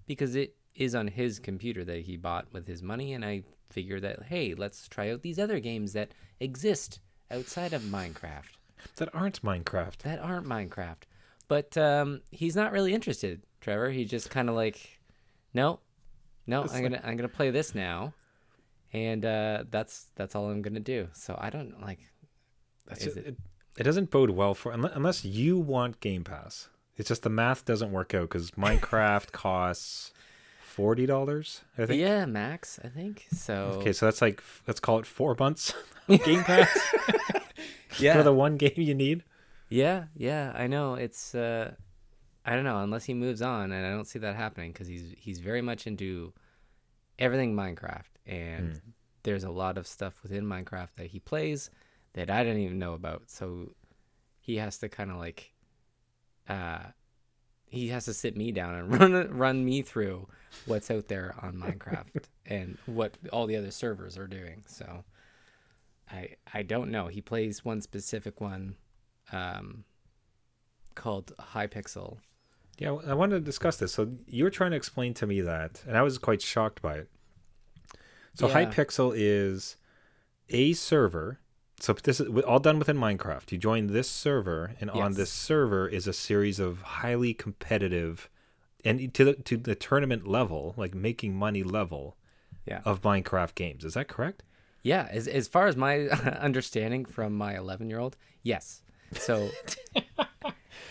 because 0.06 0.34
it 0.34 0.56
is 0.74 0.94
on 0.94 1.08
his 1.08 1.38
computer 1.38 1.82
that 1.86 2.02
he 2.02 2.18
bought 2.18 2.52
with 2.52 2.66
his 2.66 2.82
money, 2.82 3.14
and 3.14 3.24
I 3.24 3.44
figure 3.70 4.00
that 4.00 4.24
hey, 4.24 4.52
let's 4.52 4.88
try 4.88 5.10
out 5.10 5.22
these 5.22 5.38
other 5.38 5.58
games 5.58 5.94
that 5.94 6.12
exist 6.38 7.00
outside 7.30 7.72
of 7.72 7.80
Minecraft 7.80 8.58
that 8.96 9.08
aren't 9.14 9.42
Minecraft. 9.42 9.98
that 9.98 10.18
aren't 10.18 10.46
Minecraft. 10.46 11.04
But 11.50 11.76
um, 11.76 12.20
he's 12.30 12.54
not 12.54 12.70
really 12.70 12.94
interested, 12.94 13.42
Trevor. 13.60 13.90
He's 13.90 14.08
just 14.08 14.30
kind 14.30 14.48
of 14.48 14.54
like, 14.54 15.00
no, 15.52 15.80
no, 16.46 16.62
I'm 16.62 16.80
gonna 16.82 17.00
I'm 17.02 17.16
gonna 17.16 17.28
play 17.28 17.50
this 17.50 17.74
now, 17.74 18.14
and 18.92 19.24
uh, 19.24 19.64
that's 19.68 20.06
that's 20.14 20.36
all 20.36 20.48
I'm 20.48 20.62
gonna 20.62 20.78
do. 20.78 21.08
So 21.12 21.36
I 21.36 21.50
don't 21.50 21.80
like. 21.82 21.98
That's 22.86 23.04
it- 23.04 23.16
it, 23.16 23.36
it 23.78 23.82
doesn't 23.82 24.10
bode 24.12 24.30
well 24.30 24.54
for 24.54 24.70
unless, 24.70 24.92
unless 24.94 25.24
you 25.24 25.58
want 25.58 25.98
Game 25.98 26.22
Pass. 26.22 26.68
It's 26.96 27.08
just 27.08 27.24
the 27.24 27.30
math 27.30 27.64
doesn't 27.64 27.90
work 27.90 28.14
out 28.14 28.28
because 28.28 28.52
Minecraft 28.52 29.32
costs 29.32 30.12
forty 30.62 31.04
dollars. 31.04 31.62
I 31.76 31.84
think. 31.86 32.00
Yeah, 32.00 32.26
Max, 32.26 32.78
I 32.84 32.88
think 32.90 33.26
so. 33.32 33.72
Okay, 33.80 33.92
so 33.92 34.06
that's 34.06 34.22
like 34.22 34.40
let's 34.68 34.78
call 34.78 35.00
it 35.00 35.06
four 35.06 35.34
months 35.36 35.74
Game 36.08 36.44
Pass 36.44 36.94
yeah, 37.98 38.14
for 38.16 38.22
the 38.22 38.32
one 38.32 38.56
game 38.56 38.72
you 38.76 38.94
need. 38.94 39.24
Yeah, 39.70 40.04
yeah. 40.14 40.52
I 40.54 40.66
know 40.66 40.94
it's. 40.94 41.34
Uh, 41.34 41.74
I 42.44 42.54
don't 42.54 42.64
know 42.64 42.82
unless 42.82 43.04
he 43.04 43.14
moves 43.14 43.42
on, 43.42 43.72
and 43.72 43.86
I 43.86 43.90
don't 43.90 44.06
see 44.06 44.18
that 44.18 44.36
happening 44.36 44.72
because 44.72 44.88
he's 44.88 45.14
he's 45.16 45.38
very 45.38 45.62
much 45.62 45.86
into 45.86 46.32
everything 47.18 47.54
Minecraft, 47.54 48.10
and 48.26 48.80
there's 49.22 49.44
a 49.44 49.50
lot 49.50 49.78
of 49.78 49.86
stuff 49.86 50.14
within 50.22 50.44
Minecraft 50.44 50.88
that 50.96 51.08
he 51.08 51.20
plays 51.20 51.70
that 52.14 52.30
I 52.30 52.42
didn't 52.42 52.62
even 52.62 52.78
know 52.78 52.94
about. 52.94 53.24
So 53.26 53.70
he 54.40 54.56
has 54.56 54.78
to 54.78 54.88
kind 54.88 55.10
of 55.10 55.18
like, 55.18 55.52
uh, 56.48 56.80
he 57.66 57.88
has 57.88 58.06
to 58.06 58.14
sit 58.14 58.36
me 58.36 58.52
down 58.52 58.74
and 58.74 58.92
run 59.00 59.36
run 59.36 59.64
me 59.64 59.82
through 59.82 60.26
what's 60.66 60.90
out 60.90 61.08
there 61.08 61.34
on 61.40 61.54
Minecraft 61.54 62.24
and 62.46 62.78
what 62.86 63.16
all 63.32 63.46
the 63.46 63.56
other 63.56 63.70
servers 63.70 64.18
are 64.18 64.26
doing. 64.26 64.64
So 64.66 65.04
I 66.10 66.36
I 66.52 66.62
don't 66.62 66.90
know. 66.90 67.06
He 67.06 67.20
plays 67.20 67.64
one 67.64 67.80
specific 67.80 68.40
one, 68.40 68.76
um, 69.32 69.84
called 70.94 71.32
Hypixel. 71.54 72.18
Yeah, 72.78 72.92
I 73.06 73.14
wanted 73.14 73.36
to 73.36 73.40
discuss 73.40 73.76
this. 73.76 73.92
So 73.92 74.12
you 74.26 74.44
were 74.44 74.50
trying 74.50 74.70
to 74.70 74.76
explain 74.76 75.12
to 75.14 75.26
me 75.26 75.40
that, 75.42 75.82
and 75.86 75.96
I 75.96 76.02
was 76.02 76.18
quite 76.18 76.40
shocked 76.42 76.80
by 76.80 76.94
it. 76.96 77.08
So 78.34 78.48
Yeah. 78.48 78.64
Hypixel 78.66 79.12
is 79.14 79.76
a 80.48 80.72
server. 80.72 81.40
So 81.80 81.92
this 81.94 82.20
is 82.20 82.28
all 82.44 82.58
done 82.58 82.78
within 82.78 82.96
Minecraft. 82.98 83.52
You 83.52 83.58
join 83.58 83.86
this 83.88 84.08
server, 84.08 84.72
and 84.80 84.90
on 84.90 85.14
this 85.14 85.30
server 85.32 85.88
is 85.88 86.06
a 86.06 86.12
series 86.12 86.58
of 86.58 86.82
highly 86.82 87.32
competitive 87.34 88.28
and 88.84 89.12
to 89.14 89.24
the 89.24 89.34
to 89.34 89.56
the 89.58 89.74
tournament 89.74 90.26
level, 90.26 90.74
like 90.76 90.94
making 90.94 91.34
money 91.36 91.62
level 91.62 92.16
Yeah. 92.66 92.80
of 92.84 93.02
Minecraft 93.02 93.54
games. 93.54 93.84
Is 93.84 93.94
that 93.94 94.08
correct? 94.08 94.42
Yeah, 94.82 95.06
as 95.10 95.28
as 95.28 95.48
far 95.48 95.66
as 95.66 95.76
my 95.76 96.08
understanding 96.48 97.04
from 97.04 97.34
my 97.36 97.56
11 97.56 97.90
year 97.90 97.98
old, 97.98 98.16
yes. 98.42 98.82
So, 99.14 99.50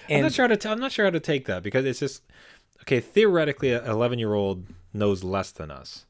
I'm 0.10 0.22
not 0.22 0.34
sure 0.34 0.44
how 0.44 0.48
to. 0.48 0.58
T- 0.58 0.70
I'm 0.70 0.80
not 0.80 0.92
sure 0.92 1.06
how 1.06 1.12
to 1.12 1.20
take 1.20 1.46
that 1.46 1.64
because 1.64 1.86
it's 1.86 2.00
just 2.00 2.24
okay. 2.82 3.00
Theoretically, 3.00 3.72
an 3.74 3.86
11 3.86 4.20
year 4.20 4.34
old 4.34 4.66
knows 4.94 5.24
less 5.24 5.52
than 5.52 5.72
us. 5.72 6.06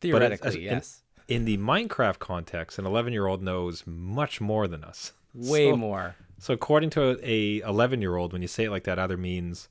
theoretically, 0.00 0.48
as- 0.48 0.54
in- 0.56 0.62
yes, 0.62 1.02
In 1.28 1.44
the 1.44 1.56
Minecraft 1.58 2.18
context, 2.18 2.78
an 2.78 2.86
11 2.86 3.12
year 3.12 3.26
old 3.26 3.42
knows 3.42 3.84
much 3.86 4.40
more 4.40 4.66
than 4.66 4.82
us. 4.84 5.12
way 5.34 5.70
so- 5.70 5.76
more. 5.76 6.16
So 6.38 6.52
according 6.52 6.90
to 6.90 7.18
a 7.22 7.60
11 7.60 8.02
year 8.02 8.16
old, 8.16 8.32
when 8.32 8.42
you 8.42 8.48
say 8.48 8.64
it 8.64 8.70
like 8.70 8.84
that, 8.84 8.98
either 8.98 9.16
means 9.16 9.68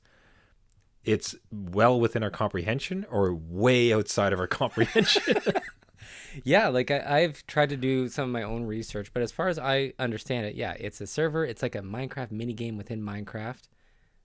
it's 1.04 1.36
well 1.52 2.00
within 2.00 2.22
our 2.24 2.30
comprehension 2.30 3.04
or 3.10 3.32
way 3.34 3.92
outside 3.92 4.32
of 4.32 4.40
our 4.40 4.46
comprehension. 4.60 5.36
Yeah, 6.42 6.68
like 6.68 6.90
I, 6.90 7.20
I've 7.20 7.46
tried 7.46 7.70
to 7.70 7.76
do 7.76 8.08
some 8.08 8.24
of 8.24 8.30
my 8.30 8.42
own 8.42 8.64
research, 8.64 9.12
but 9.12 9.22
as 9.22 9.32
far 9.32 9.48
as 9.48 9.58
I 9.58 9.92
understand 9.98 10.46
it, 10.46 10.54
yeah, 10.54 10.74
it's 10.78 11.00
a 11.00 11.06
server. 11.06 11.44
It's 11.44 11.62
like 11.62 11.74
a 11.74 11.82
Minecraft 11.82 12.30
mini 12.30 12.52
game 12.52 12.76
within 12.76 13.02
Minecraft. 13.02 13.68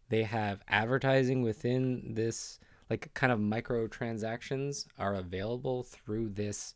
They 0.09 0.23
have 0.23 0.61
advertising 0.67 1.43
within 1.43 2.13
this, 2.13 2.59
like 2.89 3.13
kind 3.13 3.31
of 3.31 3.39
microtransactions 3.39 4.87
are 4.97 5.15
available 5.15 5.83
through 5.83 6.29
this. 6.29 6.73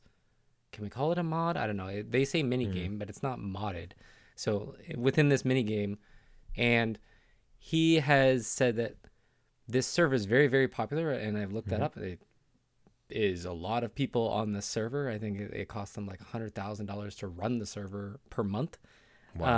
Can 0.72 0.84
we 0.84 0.90
call 0.90 1.12
it 1.12 1.18
a 1.18 1.24
mod? 1.24 1.58
I 1.58 1.68
don't 1.68 1.78
know. 1.78 2.04
They 2.04 2.26
say 2.26 2.44
mini 2.44 2.66
game, 2.66 2.92
mm-hmm. 2.92 2.98
but 3.00 3.10
it's 3.10 3.24
not 3.24 3.40
modded. 3.40 3.92
So 4.36 4.76
eh, 4.88 4.94
within 4.98 5.30
this 5.30 5.46
mini 5.46 5.64
game, 5.64 5.98
and 6.56 7.00
he 7.58 7.96
has 7.96 8.46
said 8.48 8.76
that 8.78 8.96
this 9.68 9.88
server 9.88 10.16
is 10.16 10.26
very 10.26 10.48
very 10.48 10.68
popular, 10.68 11.12
and 11.12 11.38
I've 11.38 11.54
looked 11.54 11.70
that 11.70 11.82
mm-hmm. 11.82 11.84
up. 11.84 11.98
It 11.98 12.22
is 13.14 13.46
a 13.46 13.54
lot 13.54 13.84
of 13.84 13.94
people 13.96 14.28
on 14.30 14.54
the 14.54 14.62
server. 14.62 15.10
I 15.10 15.18
think 15.18 15.40
it, 15.40 15.54
it 15.54 15.68
costs 15.68 15.96
them 15.96 16.06
like 16.08 16.22
hundred 16.22 16.56
thousand 16.56 16.88
dollars 16.88 17.16
to 17.18 17.28
run 17.28 17.60
the 17.60 17.66
server 17.66 18.20
per 18.30 18.44
month. 18.44 18.78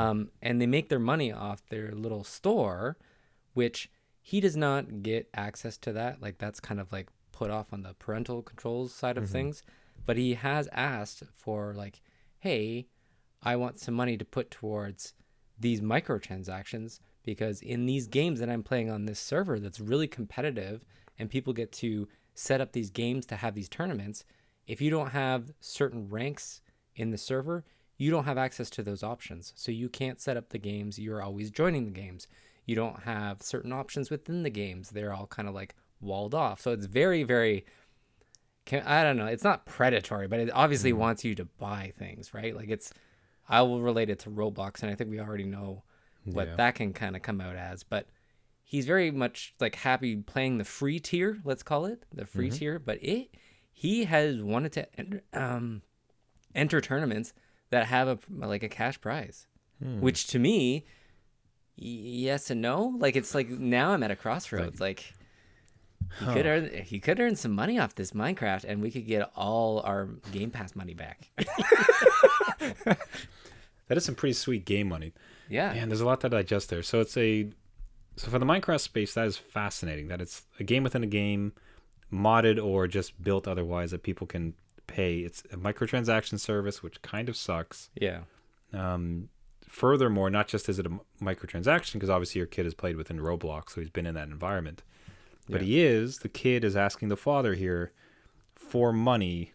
Um, 0.10 0.30
and 0.42 0.62
they 0.62 0.68
make 0.68 0.90
their 0.90 1.00
money 1.00 1.32
off 1.32 1.66
their 1.70 1.92
little 1.92 2.24
store, 2.24 2.98
which 3.54 3.90
he 4.22 4.40
does 4.40 4.56
not 4.56 5.02
get 5.04 5.30
access 5.34 5.78
to 5.80 5.94
that. 5.94 6.22
Like 6.22 6.38
that's 6.38 6.60
kind 6.60 6.80
of 6.80 6.92
like 6.92 7.10
put 7.32 7.52
off 7.52 7.74
on 7.74 7.82
the 7.84 7.94
parental 7.96 8.42
controls 8.42 8.94
side 8.94 9.18
of 9.18 9.24
things. 9.34 9.64
But 10.06 10.18
he 10.18 10.36
has 10.36 10.70
asked 10.72 11.24
for 11.36 11.74
like, 11.74 12.00
hey, 12.40 12.88
I 13.44 13.56
want 13.58 13.80
some 13.80 13.94
money 13.96 14.18
to 14.18 14.26
put 14.26 14.50
towards 14.52 15.14
these 15.60 15.82
microtransactions 15.82 17.00
because 17.24 17.62
in 17.62 17.86
these 17.86 18.08
games 18.08 18.40
that 18.40 18.50
I'm 18.50 18.64
playing 18.64 18.90
on 18.90 19.06
this 19.06 19.20
server 19.20 19.60
that's 19.60 19.80
really 19.80 20.08
competitive 20.08 20.86
and 21.18 21.30
people 21.30 21.54
get 21.54 21.72
to 21.74 22.08
set 22.36 22.62
up 22.62 22.74
these 22.74 22.92
games 22.92 23.26
to 23.28 23.38
have 23.38 23.56
these 23.56 23.70
tournaments, 23.70 24.24
if 24.68 24.82
you 24.82 24.92
don't 24.92 25.12
have 25.12 25.52
certain 25.60 26.10
ranks 26.10 26.62
in 26.96 27.10
the 27.10 27.18
server, 27.18 27.66
you 27.98 28.12
don't 28.12 28.26
have 28.26 28.38
access 28.38 28.70
to 28.72 28.84
those 28.84 29.02
options. 29.02 29.54
So 29.56 29.72
you 29.72 29.90
can't 29.90 30.22
set 30.22 30.38
up 30.38 30.50
the 30.50 30.60
games, 30.60 31.00
you're 31.00 31.22
always 31.22 31.50
joining 31.50 31.86
the 31.86 31.92
games. 31.92 32.28
You 32.66 32.76
don't 32.76 33.04
have 33.04 33.42
certain 33.42 33.72
options 33.72 34.10
within 34.10 34.44
the 34.44 34.50
games. 34.50 34.90
They're 34.90 35.14
all 35.14 35.28
kind 35.28 35.48
of 35.48 35.54
like 35.54 35.76
walled 36.02 36.36
off. 36.36 36.62
So 36.62 36.72
it's 36.72 36.88
very 36.88 37.24
very 37.24 37.66
I 38.72 39.04
don't 39.04 39.18
know. 39.18 39.28
It's 39.28 39.44
not 39.44 39.66
predatory, 39.66 40.28
but 40.28 40.40
it 40.40 40.50
obviously 40.52 40.92
mm-hmm. 40.92 41.00
wants 41.00 41.24
you 41.24 41.36
to 41.36 41.46
buy 41.46 41.94
things, 41.98 42.34
right? 42.34 42.56
Like 42.56 42.70
it's, 42.70 42.92
I 43.48 43.62
will 43.62 43.82
relate 43.82 44.10
it 44.10 44.20
to 44.20 44.32
Roblox, 44.32 44.82
and 44.82 44.92
I 44.92 44.96
think 44.96 45.12
we 45.12 45.20
already 45.20 45.46
know 45.46 45.84
what 46.24 46.48
Yeah. 46.48 46.56
that 46.56 46.76
can 46.76 46.92
kind 46.92 47.16
of 47.16 47.22
come 47.22 47.40
out 47.42 47.56
as. 47.56 47.84
But 47.84 48.08
he's 48.68 48.86
very 48.86 49.12
much 49.12 49.54
like 49.60 49.76
happy 49.76 50.16
playing 50.18 50.58
the 50.58 50.64
free 50.66 51.00
tier, 51.00 51.38
let's 51.46 51.64
call 51.64 51.86
it 51.86 52.04
the 52.14 52.26
free 52.26 52.50
tier. 52.50 52.80
But 52.80 53.02
it, 53.02 53.30
he 53.72 54.06
has 54.06 54.42
wanted 54.42 54.72
to 54.74 55.00
enter, 55.00 55.22
um, 55.34 55.82
enter 56.54 56.82
tournaments 56.82 57.32
that 57.70 57.86
have 57.86 58.08
a 58.08 58.18
like 58.46 58.64
a 58.64 58.70
cash 58.70 59.00
prize, 59.00 59.48
which 60.00 60.28
to 60.28 60.40
me, 60.40 60.86
y- 61.78 61.84
yes 61.86 62.50
and 62.50 62.62
no. 62.62 62.96
Like 62.98 63.16
it's 63.16 63.34
like 63.36 63.50
now 63.50 63.92
I'm 63.92 64.02
at 64.04 64.12
a 64.12 64.16
crossroads. 64.16 64.80
Like 64.82 65.14
he 66.20 66.26
could 66.26 66.46
earn 66.46 66.70
he 66.84 67.00
could 67.00 67.20
earn 67.20 67.36
some 67.36 67.52
money 67.52 67.78
off 67.80 67.96
this 67.96 68.12
Minecraft, 68.12 68.64
and 68.66 68.82
we 68.82 68.90
could 68.92 69.06
get 69.08 69.30
all 69.36 69.82
our 69.82 70.08
Game 70.32 70.50
Pass 70.52 70.76
money 70.76 70.94
back. 70.94 71.30
that 72.60 72.98
is 73.98 74.06
some 74.06 74.16
pretty 74.16 74.34
sweet 74.34 74.66
game 74.66 74.88
money. 74.90 75.14
yeah, 75.50 75.74
Man, 75.74 75.90
there's 75.90 76.02
a 76.02 76.06
lot 76.06 76.22
to 76.22 76.30
digest 76.30 76.70
there. 76.70 76.84
So 76.84 77.02
it's 77.02 77.18
a 77.18 77.50
so 78.16 78.30
for 78.32 78.40
the 78.40 78.46
Minecraft 78.46 78.80
space, 78.82 79.14
that 79.14 79.28
is 79.28 79.38
fascinating. 79.38 80.08
That 80.08 80.22
it's 80.22 80.44
a 80.60 80.64
game 80.64 80.84
within 80.84 81.04
a 81.04 81.08
game, 81.08 81.54
modded 82.12 82.64
or 82.64 82.88
just 82.88 83.22
built 83.22 83.48
otherwise 83.48 83.92
that 83.92 84.04
people 84.04 84.26
can 84.28 84.54
pay. 84.88 85.20
It's 85.20 85.42
a 85.52 85.58
microtransaction 85.58 86.40
service, 86.40 86.82
which 86.84 87.02
kind 87.02 87.28
of 87.30 87.36
sucks. 87.36 87.90
yeah, 87.96 88.22
Um, 88.74 89.30
furthermore, 89.68 90.30
not 90.30 90.48
just 90.48 90.70
is 90.70 90.80
it 90.80 90.86
a 90.86 91.00
microtransaction, 91.22 91.94
because 91.94 92.10
obviously 92.10 92.40
your 92.40 92.48
kid 92.48 92.66
has 92.66 92.74
played 92.74 92.96
within 92.96 93.20
Roblox, 93.20 93.72
so 93.72 93.82
he's 93.82 93.90
been 93.90 94.06
in 94.06 94.16
that 94.16 94.28
environment. 94.30 94.84
But 95.50 95.62
Yeah. 95.62 95.66
he 95.68 95.82
is, 95.82 96.20
the 96.20 96.30
kid 96.30 96.64
is 96.64 96.76
asking 96.76 97.10
the 97.10 97.18
father 97.18 97.54
here 97.56 97.92
for 98.56 98.92
money 98.94 99.54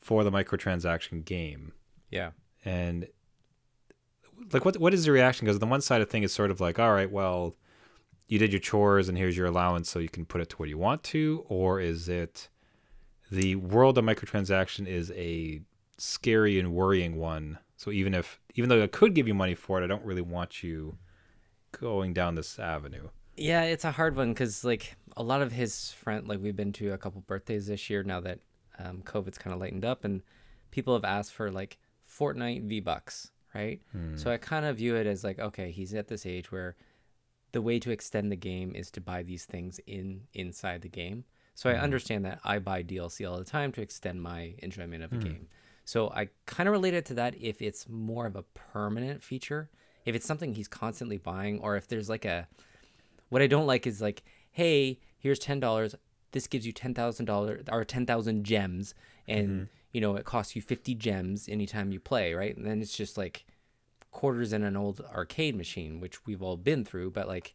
for 0.00 0.22
the 0.24 0.30
microtransaction 0.30 1.24
game. 1.24 1.72
yeah, 2.10 2.30
And 2.64 3.08
like 4.52 4.64
what 4.64 4.76
what 4.78 4.92
is 4.94 5.04
the 5.04 5.12
reaction? 5.12 5.46
Because 5.46 5.58
the 5.58 5.66
one 5.66 5.80
side 5.80 6.00
of 6.02 6.10
thing 6.10 6.22
is 6.22 6.32
sort 6.32 6.50
of 6.50 6.60
like, 6.60 6.78
all 6.78 6.92
right, 6.92 7.10
well, 7.10 7.56
you 8.28 8.38
did 8.38 8.52
your 8.52 8.60
chores 8.60 9.08
and 9.08 9.16
here's 9.16 9.36
your 9.36 9.46
allowance 9.46 9.90
so 9.90 9.98
you 9.98 10.08
can 10.08 10.24
put 10.24 10.40
it 10.40 10.48
to 10.50 10.56
where 10.56 10.68
you 10.68 10.78
want 10.78 11.02
to, 11.04 11.44
or 11.48 11.80
is 11.80 12.08
it 12.08 12.48
the 13.30 13.56
world 13.56 13.98
of 13.98 14.04
microtransaction 14.04 14.86
is 14.86 15.10
a 15.12 15.60
scary 15.98 16.58
and 16.58 16.72
worrying 16.72 17.16
one. 17.16 17.58
So 17.76 17.90
even 17.90 18.14
if 18.14 18.40
even 18.54 18.68
though 18.68 18.82
I 18.82 18.86
could 18.86 19.14
give 19.14 19.28
you 19.28 19.34
money 19.34 19.54
for 19.54 19.80
it, 19.80 19.84
I 19.84 19.86
don't 19.86 20.04
really 20.04 20.22
want 20.22 20.62
you 20.62 20.96
going 21.72 22.12
down 22.14 22.34
this 22.34 22.58
avenue. 22.58 23.08
yeah. 23.36 23.62
It's 23.62 23.84
a 23.84 23.90
hard 23.92 24.16
one 24.16 24.32
because 24.32 24.64
like 24.64 24.96
a 25.16 25.22
lot 25.22 25.42
of 25.42 25.52
his 25.52 25.92
friend, 25.92 26.26
like 26.26 26.40
we've 26.40 26.56
been 26.56 26.72
to 26.74 26.92
a 26.92 26.98
couple 26.98 27.20
birthdays 27.22 27.66
this 27.66 27.90
year 27.90 28.02
now 28.02 28.20
that 28.20 28.40
um, 28.78 29.02
COVID's 29.02 29.38
kind 29.38 29.52
of 29.54 29.60
lightened 29.60 29.84
up, 29.84 30.04
and 30.04 30.22
people 30.70 30.94
have 30.94 31.04
asked 31.04 31.32
for 31.32 31.50
like 31.50 31.78
Fortnite 32.08 32.64
V 32.64 32.80
Bucks, 32.80 33.30
right? 33.54 33.80
So 34.16 34.30
I 34.30 34.36
kind 34.36 34.64
of 34.66 34.76
view 34.76 34.96
it 34.96 35.06
as 35.06 35.24
like, 35.24 35.38
okay, 35.38 35.70
he's 35.70 35.94
at 35.94 36.08
this 36.08 36.24
age 36.26 36.52
where 36.52 36.76
the 37.52 37.62
way 37.62 37.78
to 37.78 37.90
extend 37.90 38.30
the 38.30 38.36
game 38.36 38.74
is 38.74 38.90
to 38.92 39.00
buy 39.00 39.22
these 39.22 39.44
things 39.44 39.80
in 39.86 40.22
inside 40.34 40.82
the 40.82 40.88
game. 40.88 41.24
So 41.54 41.70
I 41.70 41.74
mm-hmm. 41.74 41.84
understand 41.84 42.24
that 42.26 42.40
I 42.44 42.58
buy 42.58 42.82
DLC 42.82 43.28
all 43.28 43.38
the 43.38 43.44
time 43.44 43.72
to 43.72 43.80
extend 43.80 44.22
my 44.22 44.54
enjoyment 44.58 45.02
of 45.02 45.12
a 45.12 45.16
mm-hmm. 45.16 45.28
game. 45.28 45.48
So 45.86 46.10
I 46.10 46.28
kind 46.44 46.68
of 46.68 46.72
relate 46.72 46.94
it 46.94 47.06
to 47.06 47.14
that 47.14 47.34
if 47.40 47.62
it's 47.62 47.88
more 47.88 48.26
of 48.26 48.36
a 48.36 48.42
permanent 48.42 49.22
feature, 49.22 49.70
if 50.04 50.14
it's 50.14 50.26
something 50.26 50.52
he's 50.52 50.68
constantly 50.68 51.16
buying, 51.16 51.60
or 51.60 51.76
if 51.76 51.88
there's 51.88 52.08
like 52.08 52.24
a 52.24 52.46
what 53.28 53.40
I 53.40 53.46
don't 53.46 53.66
like 53.66 53.86
is 53.86 54.02
like, 54.02 54.22
hey, 54.50 55.00
here's 55.18 55.38
ten 55.38 55.60
dollars. 55.60 55.94
This 56.32 56.46
gives 56.46 56.66
you 56.66 56.72
ten 56.72 56.92
thousand 56.92 57.26
dollars 57.26 57.64
or 57.70 57.84
ten 57.84 58.04
thousand 58.04 58.44
gems, 58.44 58.94
and 59.26 59.48
mm-hmm. 59.48 59.64
you 59.92 60.00
know 60.00 60.16
it 60.16 60.24
costs 60.24 60.56
you 60.56 60.62
fifty 60.62 60.94
gems 60.94 61.48
anytime 61.48 61.92
you 61.92 62.00
play, 62.00 62.34
right? 62.34 62.56
And 62.56 62.66
then 62.66 62.82
it's 62.82 62.96
just 62.96 63.16
like 63.16 63.46
quarters 64.16 64.52
in 64.54 64.62
an 64.64 64.76
old 64.76 65.00
arcade 65.14 65.54
machine, 65.54 66.00
which 66.00 66.24
we've 66.26 66.42
all 66.42 66.56
been 66.56 66.84
through. 66.84 67.10
But 67.10 67.28
like, 67.28 67.54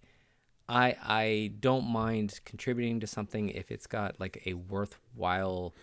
I 0.70 0.96
I 1.04 1.54
don't 1.60 1.88
mind 1.88 2.40
contributing 2.46 3.00
to 3.00 3.08
something 3.08 3.50
if 3.50 3.72
it's 3.72 3.88
got 3.88 4.20
like 4.20 4.44
a 4.46 4.54
worthwhile 4.54 5.74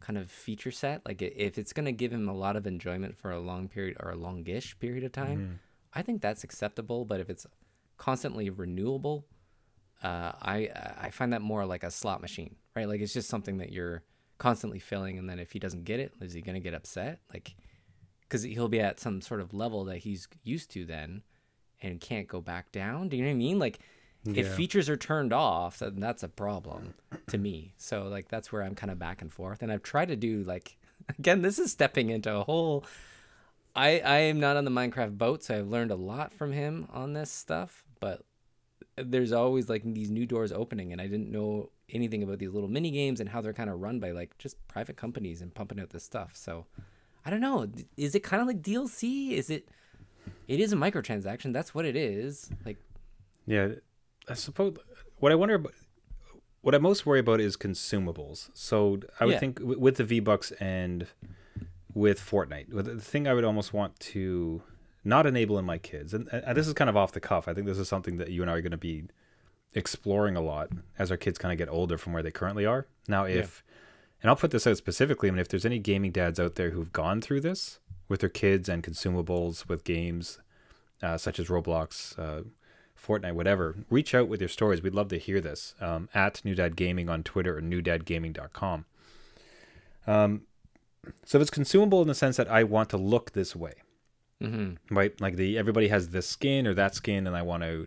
kind 0.00 0.18
of 0.18 0.28
feature 0.30 0.72
set. 0.72 1.02
Like 1.06 1.22
if 1.22 1.56
it's 1.56 1.72
gonna 1.72 1.92
give 1.92 2.12
him 2.12 2.28
a 2.28 2.34
lot 2.34 2.56
of 2.56 2.66
enjoyment 2.66 3.16
for 3.16 3.30
a 3.30 3.38
long 3.38 3.68
period 3.68 3.96
or 4.00 4.10
a 4.10 4.16
longish 4.16 4.76
period 4.80 5.04
of 5.04 5.12
time, 5.12 5.60
I 5.94 6.02
think 6.02 6.20
that's 6.20 6.42
acceptable. 6.44 7.04
But 7.04 7.20
if 7.20 7.30
it's 7.30 7.46
constantly 7.96 8.50
renewable, 8.50 9.24
uh, 10.02 10.32
I 10.42 10.68
I 11.00 11.10
find 11.10 11.32
that 11.32 11.42
more 11.42 11.64
like 11.64 11.84
a 11.84 11.90
slot 11.90 12.20
machine, 12.20 12.56
right? 12.74 12.88
Like 12.88 13.00
it's 13.00 13.14
just 13.14 13.28
something 13.28 13.58
that 13.58 13.70
you're 13.72 14.02
constantly 14.38 14.80
filling, 14.80 15.16
and 15.16 15.30
then 15.30 15.38
if 15.38 15.52
he 15.52 15.60
doesn't 15.60 15.84
get 15.84 16.00
it, 16.00 16.12
is 16.20 16.32
he 16.32 16.42
gonna 16.42 16.60
get 16.60 16.74
upset? 16.74 17.20
Like, 17.32 17.54
because 18.28 18.42
he'll 18.42 18.68
be 18.68 18.80
at 18.80 19.00
some 19.00 19.20
sort 19.20 19.40
of 19.40 19.54
level 19.54 19.84
that 19.84 19.98
he's 19.98 20.28
used 20.42 20.70
to 20.72 20.84
then, 20.84 21.22
and 21.82 22.00
can't 22.00 22.28
go 22.28 22.40
back 22.40 22.72
down. 22.72 23.08
Do 23.08 23.16
you 23.16 23.22
know 23.22 23.30
what 23.30 23.34
I 23.34 23.38
mean? 23.38 23.58
Like, 23.58 23.78
if 24.26 24.54
features 24.54 24.88
are 24.88 24.96
turned 24.96 25.32
off, 25.32 25.80
then 25.80 26.00
that's 26.00 26.22
a 26.22 26.28
problem 26.28 26.94
to 27.28 27.36
me. 27.36 27.74
So 27.76 28.04
like 28.04 28.28
that's 28.28 28.50
where 28.50 28.62
I'm 28.62 28.74
kind 28.74 28.90
of 28.90 28.98
back 28.98 29.20
and 29.20 29.32
forth, 29.32 29.62
and 29.62 29.70
I've 29.70 29.82
tried 29.82 30.08
to 30.08 30.16
do 30.16 30.42
like 30.44 30.76
again, 31.18 31.42
this 31.42 31.58
is 31.58 31.72
stepping 31.72 32.10
into 32.10 32.34
a 32.34 32.44
whole. 32.44 32.84
I 33.76 34.00
I 34.00 34.18
am 34.18 34.40
not 34.40 34.56
on 34.56 34.64
the 34.64 34.70
Minecraft 34.70 35.18
boat, 35.18 35.42
so 35.42 35.58
I've 35.58 35.68
learned 35.68 35.90
a 35.90 35.96
lot 35.96 36.32
from 36.32 36.52
him 36.52 36.86
on 36.92 37.12
this 37.12 37.30
stuff, 37.30 37.84
but 38.00 38.24
there's 38.96 39.32
always 39.32 39.68
like 39.68 39.82
these 39.82 40.10
new 40.10 40.24
doors 40.24 40.52
opening 40.52 40.92
and 40.92 41.00
I 41.00 41.08
didn't 41.08 41.30
know 41.30 41.70
anything 41.90 42.22
about 42.22 42.38
these 42.38 42.52
little 42.52 42.68
mini 42.68 42.92
games 42.92 43.18
and 43.18 43.28
how 43.28 43.40
they're 43.40 43.52
kind 43.52 43.68
of 43.68 43.80
run 43.80 43.98
by 43.98 44.12
like 44.12 44.38
just 44.38 44.56
private 44.68 44.96
companies 44.96 45.42
and 45.42 45.52
pumping 45.52 45.80
out 45.80 45.90
this 45.90 46.04
stuff. 46.04 46.30
So 46.34 46.66
I 47.24 47.30
don't 47.30 47.40
know. 47.40 47.66
Is 47.96 48.14
it 48.14 48.20
kind 48.22 48.40
of 48.40 48.46
like 48.48 48.62
DLC? 48.62 49.32
Is 49.32 49.50
it 49.50 49.68
it 50.48 50.60
is 50.60 50.72
a 50.72 50.76
microtransaction. 50.76 51.52
That's 51.52 51.74
what 51.74 51.84
it 51.84 51.96
is. 51.96 52.50
Like 52.64 52.76
Yeah, 53.46 53.68
I 54.28 54.34
suppose 54.34 54.76
what 55.18 55.32
I 55.32 55.34
wonder 55.34 55.54
about 55.54 55.72
what 56.60 56.74
I 56.74 56.78
most 56.78 57.04
worry 57.04 57.20
about 57.20 57.40
is 57.40 57.56
consumables. 57.56 58.50
So 58.54 59.00
I 59.20 59.26
would 59.26 59.32
Yeah. 59.34 59.38
think 59.38 59.60
with 59.60 59.96
the 59.96 60.04
V 60.04 60.20
Bucks 60.20 60.50
and 60.52 61.06
with 61.92 62.20
Fortnite, 62.20 62.70
the 62.70 63.00
thing 63.00 63.28
I 63.28 63.34
would 63.34 63.44
almost 63.44 63.72
want 63.72 63.98
to 64.00 64.62
not 65.04 65.26
enable 65.26 65.58
in 65.58 65.64
my 65.66 65.76
kids, 65.78 66.14
and, 66.14 66.28
and 66.32 66.56
this 66.56 66.66
is 66.66 66.72
kind 66.72 66.88
of 66.88 66.96
off 66.96 67.12
the 67.12 67.20
cuff. 67.20 67.46
I 67.46 67.52
think 67.54 67.66
this 67.66 67.78
is 67.78 67.88
something 67.88 68.16
that 68.16 68.30
you 68.30 68.40
and 68.40 68.50
I 68.50 68.54
are 68.54 68.62
going 68.62 68.72
to 68.72 68.78
be 68.78 69.04
exploring 69.74 70.36
a 70.36 70.40
lot 70.40 70.70
as 70.98 71.10
our 71.10 71.16
kids 71.18 71.36
kind 71.38 71.52
of 71.52 71.58
get 71.58 71.68
older 71.68 71.98
from 71.98 72.12
where 72.14 72.22
they 72.22 72.30
currently 72.30 72.64
are. 72.64 72.86
Now, 73.08 73.24
if 73.24 73.62
and 74.24 74.30
I'll 74.30 74.36
put 74.36 74.52
this 74.52 74.66
out 74.66 74.78
specifically. 74.78 75.28
I 75.28 75.32
mean, 75.32 75.38
if 75.38 75.48
there's 75.48 75.66
any 75.66 75.78
gaming 75.78 76.10
dads 76.10 76.40
out 76.40 76.54
there 76.54 76.70
who've 76.70 76.90
gone 76.94 77.20
through 77.20 77.42
this 77.42 77.78
with 78.08 78.20
their 78.20 78.30
kids 78.30 78.70
and 78.70 78.82
consumables 78.82 79.68
with 79.68 79.84
games 79.84 80.38
uh, 81.02 81.18
such 81.18 81.38
as 81.38 81.48
Roblox, 81.48 82.18
uh, 82.18 82.44
Fortnite, 82.98 83.34
whatever, 83.34 83.76
reach 83.90 84.14
out 84.14 84.26
with 84.28 84.40
your 84.40 84.48
stories. 84.48 84.82
We'd 84.82 84.94
love 84.94 85.08
to 85.08 85.18
hear 85.18 85.42
this 85.42 85.74
um, 85.78 86.08
at 86.14 86.42
New 86.42 86.54
Dad 86.54 86.74
Gaming 86.74 87.10
on 87.10 87.22
Twitter 87.22 87.58
or 87.58 87.60
newdadgaming.com. 87.60 88.86
Um, 90.06 90.42
so 91.26 91.36
if 91.36 91.42
it's 91.42 91.50
consumable 91.50 92.00
in 92.00 92.08
the 92.08 92.14
sense 92.14 92.38
that 92.38 92.50
I 92.50 92.64
want 92.64 92.88
to 92.90 92.96
look 92.96 93.32
this 93.32 93.54
way, 93.54 93.74
Mm-hmm. 94.42 94.94
right? 94.94 95.18
Like 95.20 95.36
the 95.36 95.56
everybody 95.58 95.88
has 95.88 96.08
this 96.08 96.26
skin 96.26 96.66
or 96.66 96.74
that 96.74 96.94
skin, 96.94 97.26
and 97.26 97.36
I 97.36 97.42
want 97.42 97.62
to 97.62 97.86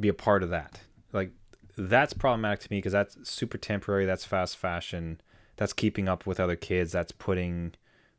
be 0.00 0.08
a 0.08 0.14
part 0.14 0.42
of 0.42 0.50
that. 0.50 0.80
Like 1.12 1.30
that's 1.76 2.12
problematic 2.14 2.60
to 2.60 2.68
me 2.70 2.78
because 2.78 2.92
that's 2.92 3.28
super 3.28 3.58
temporary. 3.58 4.06
That's 4.06 4.24
fast 4.24 4.56
fashion. 4.56 5.20
That's 5.56 5.72
keeping 5.72 6.08
up 6.08 6.26
with 6.26 6.40
other 6.40 6.56
kids. 6.56 6.92
That's 6.92 7.12
putting 7.12 7.74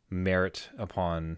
merit 0.10 0.70
upon 0.78 1.38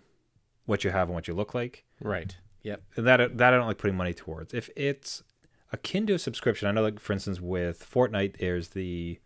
what 0.66 0.84
you 0.84 0.92
have 0.92 1.08
and 1.08 1.16
what 1.16 1.27
you 1.27 1.34
look 1.34 1.54
like. 1.54 1.86
Right. 2.01 2.36
Yep. 2.63 2.84
And 2.98 3.08
that 3.08 3.38
that 3.38 3.54
I 3.54 3.58
don't 3.58 3.68
like 3.68 3.77
putting 3.77 3.96
money 3.98 4.13
towards. 4.13 4.54
If 4.54 4.70
it's 4.75 5.24
akin 5.72 6.06
to 6.08 6.13
a 6.13 6.20
subscription, 6.20 6.68
I 6.68 6.72
know, 6.72 6.84
like 6.84 7.00
for 7.00 7.13
instance, 7.13 7.39
with 7.42 7.88
Fortnite, 7.89 8.38
there's 8.38 8.70
the 8.70 9.20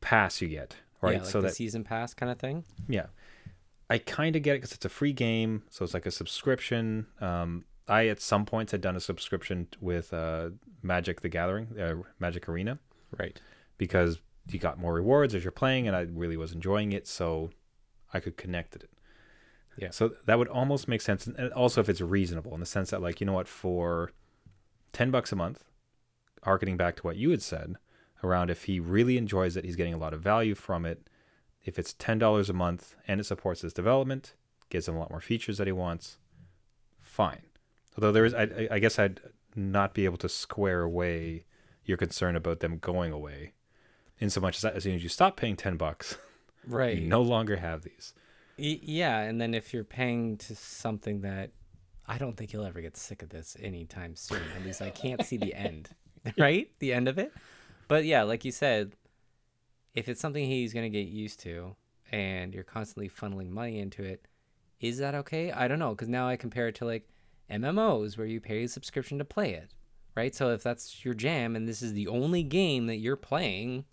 pass 0.00 0.40
you 0.40 0.48
get, 0.48 0.76
right? 1.00 1.12
Yeah, 1.14 1.18
like 1.20 1.26
so 1.30 1.40
the 1.40 1.48
that 1.48 1.54
season 1.54 1.84
pass 1.84 2.14
kind 2.14 2.30
of 2.30 2.38
thing. 2.38 2.64
yeah, 2.88 3.06
I 3.88 3.98
kind 3.98 4.36
of 4.36 4.42
get 4.42 4.52
it 4.52 4.58
because 4.58 4.72
it's 4.72 4.84
a 4.84 4.88
free 4.90 5.12
game, 5.12 5.62
so 5.70 5.84
it's 5.84 5.94
like 5.94 6.06
a 6.06 6.10
subscription. 6.10 7.06
Um, 7.20 7.64
I 7.88 8.06
at 8.08 8.20
some 8.20 8.44
points 8.44 8.72
had 8.72 8.80
done 8.80 8.96
a 8.96 9.00
subscription 9.00 9.68
with 9.80 10.12
uh, 10.14 10.50
Magic 10.82 11.20
the 11.22 11.28
Gathering, 11.28 11.68
uh, 11.78 11.94
Magic 12.18 12.48
Arena, 12.48 12.78
Right. 13.18 13.40
because 13.78 14.20
you 14.48 14.58
got 14.58 14.78
more 14.78 14.94
rewards 14.94 15.34
as 15.34 15.44
you're 15.44 15.52
playing, 15.52 15.86
and 15.86 15.96
I 15.96 16.02
really 16.02 16.36
was 16.36 16.52
enjoying 16.52 16.92
it, 16.92 17.06
so 17.06 17.50
I 18.12 18.20
could 18.20 18.36
connect 18.36 18.74
it. 18.76 18.90
Yeah. 19.76 19.90
So 19.90 20.12
that 20.26 20.38
would 20.38 20.48
almost 20.48 20.88
make 20.88 21.00
sense, 21.00 21.26
and 21.26 21.52
also 21.52 21.80
if 21.80 21.88
it's 21.88 22.00
reasonable 22.00 22.52
in 22.54 22.60
the 22.60 22.66
sense 22.66 22.90
that, 22.90 23.00
like, 23.00 23.20
you 23.20 23.26
know 23.26 23.32
what, 23.32 23.48
for 23.48 24.12
ten 24.92 25.10
bucks 25.10 25.32
a 25.32 25.36
month, 25.36 25.64
harkening 26.42 26.76
back 26.76 26.96
to 26.96 27.02
what 27.02 27.16
you 27.16 27.30
had 27.30 27.42
said 27.42 27.76
around 28.22 28.50
if 28.50 28.64
he 28.64 28.78
really 28.78 29.16
enjoys 29.16 29.56
it, 29.56 29.64
he's 29.64 29.76
getting 29.76 29.94
a 29.94 29.98
lot 29.98 30.12
of 30.14 30.20
value 30.20 30.54
from 30.54 30.84
it. 30.84 31.08
If 31.64 31.78
it's 31.78 31.94
ten 31.94 32.18
dollars 32.18 32.50
a 32.50 32.52
month 32.52 32.96
and 33.08 33.20
it 33.20 33.24
supports 33.24 33.62
his 33.62 33.72
development, 33.72 34.34
gives 34.68 34.88
him 34.88 34.96
a 34.96 34.98
lot 34.98 35.10
more 35.10 35.20
features 35.20 35.58
that 35.58 35.66
he 35.66 35.72
wants, 35.72 36.18
fine. 37.00 37.42
Although 37.96 38.12
there 38.12 38.24
is, 38.24 38.34
I- 38.34 38.68
I 38.70 38.78
guess 38.78 38.98
I'd 38.98 39.20
not 39.54 39.94
be 39.94 40.04
able 40.04 40.16
to 40.18 40.28
square 40.28 40.82
away 40.82 41.44
your 41.84 41.96
concern 41.96 42.36
about 42.36 42.60
them 42.60 42.78
going 42.78 43.12
away, 43.12 43.52
in 44.22 44.30
so 44.30 44.40
much 44.40 44.56
as 44.56 44.62
that 44.62 44.74
as 44.74 44.84
soon 44.84 44.94
as 44.94 45.02
you 45.02 45.08
stop 45.08 45.36
paying 45.36 45.56
ten 45.56 45.76
bucks, 45.76 46.16
Right. 46.66 46.96
you 46.96 47.06
no 47.06 47.22
longer 47.22 47.56
have 47.56 47.82
these. 47.82 48.14
Y- 48.58 48.78
yeah, 48.82 49.18
and 49.20 49.40
then 49.40 49.52
if 49.54 49.74
you're 49.74 49.84
paying 49.84 50.36
to 50.38 50.54
something 50.54 51.22
that 51.22 51.50
I 52.06 52.18
don't 52.18 52.36
think 52.36 52.52
you'll 52.52 52.64
ever 52.64 52.80
get 52.80 52.96
sick 52.96 53.22
of 53.22 53.28
this 53.30 53.56
anytime 53.60 54.14
soon. 54.16 54.42
At 54.56 54.64
least 54.64 54.82
I 54.82 54.90
can't 54.90 55.24
see 55.24 55.36
the 55.36 55.54
end, 55.54 55.88
right? 56.38 56.70
The 56.78 56.92
end 56.92 57.08
of 57.08 57.18
it. 57.18 57.32
But 57.88 58.04
yeah, 58.04 58.22
like 58.22 58.44
you 58.44 58.52
said, 58.52 58.92
if 59.94 60.08
it's 60.08 60.20
something 60.20 60.44
he's 60.44 60.72
going 60.72 60.90
to 60.90 60.98
get 60.98 61.08
used 61.08 61.40
to 61.40 61.74
and 62.10 62.52
you're 62.54 62.64
constantly 62.64 63.08
funneling 63.08 63.50
money 63.50 63.78
into 63.78 64.02
it, 64.02 64.26
is 64.80 64.98
that 64.98 65.14
okay? 65.14 65.52
I 65.52 65.68
don't 65.68 65.78
know 65.78 65.90
because 65.90 66.08
now 66.08 66.28
I 66.28 66.36
compare 66.36 66.68
it 66.68 66.74
to 66.76 66.84
like 66.84 67.08
MMOs 67.50 68.16
where 68.18 68.26
you 68.26 68.40
pay 68.40 68.64
a 68.64 68.68
subscription 68.68 69.18
to 69.18 69.24
play 69.24 69.52
it, 69.54 69.70
right? 70.16 70.34
So 70.34 70.50
if 70.50 70.62
that's 70.62 71.04
your 71.04 71.14
jam 71.14 71.54
and 71.56 71.68
this 71.68 71.82
is 71.82 71.92
the 71.92 72.08
only 72.08 72.42
game 72.42 72.86
that 72.86 72.96
you're 72.96 73.16
playing, 73.16 73.84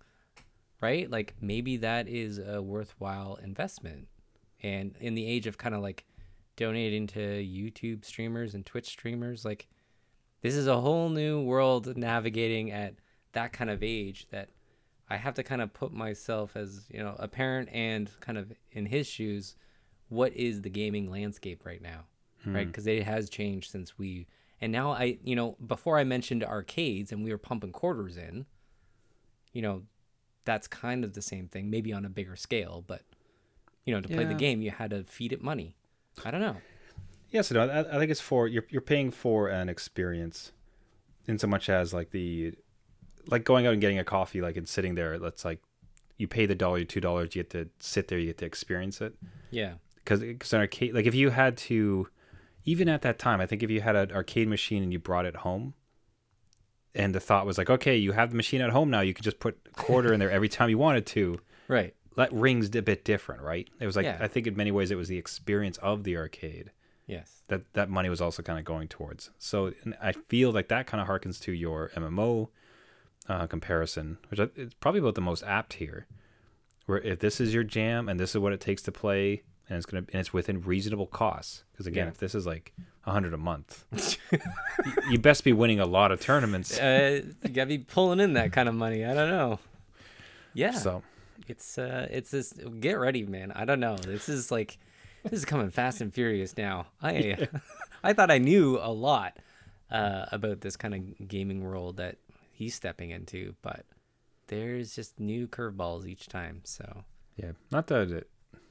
right? 0.82 1.10
Like 1.10 1.36
maybe 1.42 1.78
that 1.78 2.08
is 2.08 2.40
a 2.40 2.62
worthwhile 2.62 3.40
investment. 3.44 4.08
And 4.62 4.96
in 5.00 5.16
the 5.16 5.26
age 5.26 5.48
of 5.48 5.58
kind 5.58 5.76
of 5.76 5.82
like 5.82 6.06
donating 6.56 7.08
to 7.08 7.20
YouTube 7.20 8.04
streamers 8.04 8.54
and 8.54 8.66
Twitch 8.66 8.88
streamers, 8.88 9.46
like 9.46 9.68
this 10.42 10.56
is 10.56 10.68
a 10.68 10.80
whole 10.80 11.10
new 11.10 11.42
world 11.42 11.98
navigating 11.98 12.72
at 12.72 12.96
that 13.34 13.54
kind 13.54 13.70
of 13.70 13.84
age 13.84 14.28
that 14.32 14.50
I 15.10 15.18
have 15.18 15.34
to 15.36 15.44
kind 15.44 15.62
of 15.62 15.74
put 15.74 15.92
myself 15.92 16.56
as, 16.56 16.86
you 16.90 17.00
know, 17.00 17.16
a 17.18 17.28
parent 17.28 17.70
and 17.72 18.10
kind 18.20 18.38
of 18.38 18.52
in 18.72 18.86
his 18.86 19.08
shoes, 19.08 19.56
what 20.10 20.34
is 20.34 20.62
the 20.62 20.70
gaming 20.70 21.10
landscape 21.10 21.66
right 21.66 21.82
now? 21.82 22.06
Right? 22.46 22.64
Hmm. 22.64 22.70
Because 22.70 22.88
it 22.88 23.04
has 23.04 23.30
changed 23.30 23.72
since 23.72 23.98
we 23.98 24.28
and 24.62 24.72
now 24.72 24.92
I, 24.92 25.18
you 25.24 25.36
know, 25.36 25.56
before 25.66 25.98
I 25.98 26.04
mentioned 26.04 26.44
arcades 26.44 27.12
and 27.12 27.24
we 27.24 27.32
were 27.32 27.38
pumping 27.38 27.72
quarters 27.72 28.18
in, 28.18 28.46
you 29.54 29.62
know, 29.62 29.84
that's 30.50 30.68
kind 30.68 31.04
of 31.04 31.14
the 31.14 31.22
same 31.22 31.48
thing, 31.48 31.70
maybe 31.70 31.94
on 31.94 32.06
a 32.06 32.10
bigger 32.10 32.36
scale, 32.36 32.84
but 32.88 33.04
you 33.86 33.94
know, 33.94 34.02
to 34.02 34.08
play 34.08 34.26
the 34.26 34.34
game, 34.34 34.64
you 34.64 34.72
had 34.72 34.90
to 34.90 35.04
feed 35.04 35.32
it 35.32 35.44
money. 35.44 35.76
I 36.26 36.32
don't 36.32 36.42
know. 36.42 36.58
Yes, 37.30 37.52
no, 37.52 37.68
I, 37.68 37.82
I 37.82 38.00
think 38.00 38.10
it's 38.10 38.20
for 38.20 38.48
you're 38.48 38.66
you're 38.70 38.82
paying 38.82 39.12
for 39.12 39.48
an 39.48 39.70
experience, 39.70 40.52
in 41.28 41.38
so 41.38 41.46
much 41.46 41.70
as 41.70 41.94
like 41.94 42.10
the, 42.10 42.54
like 43.28 43.44
going 43.44 43.68
out 43.68 43.74
and 43.74 43.82
getting 43.82 44.00
a 44.00 44.04
coffee, 44.04 44.42
like 44.42 44.58
and 44.58 44.68
sitting 44.68 44.96
there. 44.96 45.20
That's 45.20 45.46
like, 45.46 45.60
you 46.18 46.28
pay 46.28 46.48
the 46.48 46.56
dollar, 46.56 46.84
two 46.84 47.00
dollars, 47.00 47.36
you 47.36 47.44
get 47.44 47.52
to 47.52 47.70
sit 47.80 48.08
there, 48.08 48.18
you 48.18 48.26
get 48.28 48.40
to 48.40 48.46
experience 48.46 49.02
it. 49.02 49.14
Yeah. 49.52 49.74
Because 49.98 50.22
because 50.22 50.52
an 50.54 50.62
arcade, 50.62 50.96
like 50.96 51.06
if 51.06 51.14
you 51.14 51.30
had 51.30 51.56
to, 51.58 52.08
even 52.66 52.90
at 52.90 53.04
that 53.04 53.20
time, 53.20 53.40
I 53.40 53.46
think 53.46 53.62
if 53.62 53.70
you 53.70 53.82
had 53.82 53.96
an 53.96 54.12
arcade 54.12 54.48
machine 54.48 54.82
and 54.82 54.92
you 54.92 54.98
brought 54.98 55.28
it 55.28 55.36
home, 55.36 55.76
and 56.96 57.14
the 57.16 57.20
thought 57.20 57.46
was 57.46 57.58
like, 57.58 57.70
okay, 57.70 57.96
you 57.96 58.12
have 58.14 58.32
the 58.32 58.36
machine 58.36 58.62
at 58.62 58.72
home 58.72 58.90
now, 58.90 59.02
you 59.02 59.14
can 59.14 59.24
just 59.24 59.40
put 59.40 59.58
a 59.68 59.70
quarter 59.72 60.12
in 60.14 60.20
there 60.20 60.32
every 60.32 60.50
time 60.50 60.70
you 60.70 60.78
wanted 60.78 61.06
to. 61.08 61.40
Right. 61.68 61.94
That 62.16 62.34
rings 62.34 62.74
a 62.76 62.82
bit 62.82 63.06
different, 63.06 63.44
right? 63.44 63.70
It 63.80 63.86
was 63.86 63.96
like 63.96 64.06
Yeah. 64.06 64.18
I 64.20 64.28
think 64.28 64.48
in 64.48 64.56
many 64.58 64.72
ways 64.72 64.90
it 64.90 64.96
was 64.96 65.08
the 65.08 65.20
experience 65.20 65.78
of 65.78 66.04
the 66.04 66.18
arcade 66.18 66.72
Yes. 67.06 67.44
that 67.48 67.72
that 67.74 67.90
money 67.92 68.10
was 68.10 68.20
also 68.22 68.42
kind 68.42 68.58
of 68.58 68.66
going 68.66 68.88
towards. 68.88 69.30
So 69.38 69.72
and 69.84 69.96
I 70.02 70.12
feel 70.14 70.52
like 70.52 70.68
that 70.70 70.88
kind 70.88 71.00
of 71.00 71.08
harkens 71.08 71.40
to 71.42 71.52
your 71.52 71.92
MMO 71.96 72.50
uh, 73.28 73.46
comparison, 73.46 74.18
which 74.30 74.40
I- 74.40 74.50
it's 74.56 74.74
probably 74.74 75.00
about 75.00 75.14
the 75.14 75.22
most 75.22 75.44
apt 75.44 75.74
here. 75.74 76.08
Where 76.88 76.98
if 77.02 77.20
this 77.20 77.40
is 77.40 77.54
your 77.54 77.64
jam 77.64 78.10
and 78.10 78.20
this 78.20 78.32
is 78.32 78.40
what 78.40 78.52
it 78.54 78.60
takes 78.60 78.82
to 78.84 78.92
play, 78.92 79.44
and 79.70 79.78
it's 79.78 79.86
gonna 79.86 80.06
and 80.12 80.20
it's 80.20 80.34
within 80.34 80.62
reasonable 80.62 81.08
costs, 81.08 81.64
because 81.72 81.88
again, 81.88 82.06
Yeah. 82.08 82.12
if 82.12 82.18
this 82.18 82.34
is 82.36 82.46
like 82.46 82.74
a 83.06 83.12
hundred 83.12 83.34
a 83.34 83.38
month, 83.38 83.86
you 85.10 85.20
best 85.20 85.44
be 85.44 85.54
winning 85.54 85.80
a 85.80 85.86
lot 85.86 86.12
of 86.12 86.20
tournaments. 86.20 86.78
Uh, 86.80 87.22
you 87.44 87.50
gotta 87.50 87.68
be 87.68 87.78
pulling 87.80 88.20
in 88.20 88.34
that 88.34 88.52
kind 88.52 88.68
of 88.70 88.76
money. 88.76 89.06
I 89.06 89.14
don't 89.14 89.30
know. 89.30 89.60
Yeah. 90.54 90.72
So 90.74 91.04
It's 91.48 91.78
uh, 91.78 92.08
it's 92.12 92.32
this. 92.32 92.54
Get 92.80 92.94
ready, 93.00 93.26
man. 93.26 93.52
I 93.54 93.66
don't 93.66 93.80
know. 93.80 93.96
This 93.98 94.28
is 94.30 94.52
like, 94.52 94.78
this 95.24 95.34
is 95.34 95.46
coming 95.46 95.70
fast 95.70 96.02
and 96.02 96.14
furious 96.14 96.58
now. 96.58 96.88
I, 97.02 97.48
I 98.04 98.14
thought 98.14 98.32
I 98.32 98.38
knew 98.38 98.78
a 98.80 98.92
lot 98.92 99.38
uh, 99.92 100.26
about 100.32 100.62
this 100.62 100.76
kind 100.76 100.94
of 100.96 101.28
gaming 101.28 101.64
world 101.64 101.98
that 101.98 102.18
he's 102.52 102.76
stepping 102.76 103.12
into, 103.12 103.56
but 103.62 103.86
there's 104.48 104.96
just 104.96 105.20
new 105.20 105.48
curveballs 105.48 106.06
each 106.08 106.28
time. 106.28 106.62
So 106.64 107.04
yeah, 107.38 107.52
not 107.72 107.88
to 107.88 108.24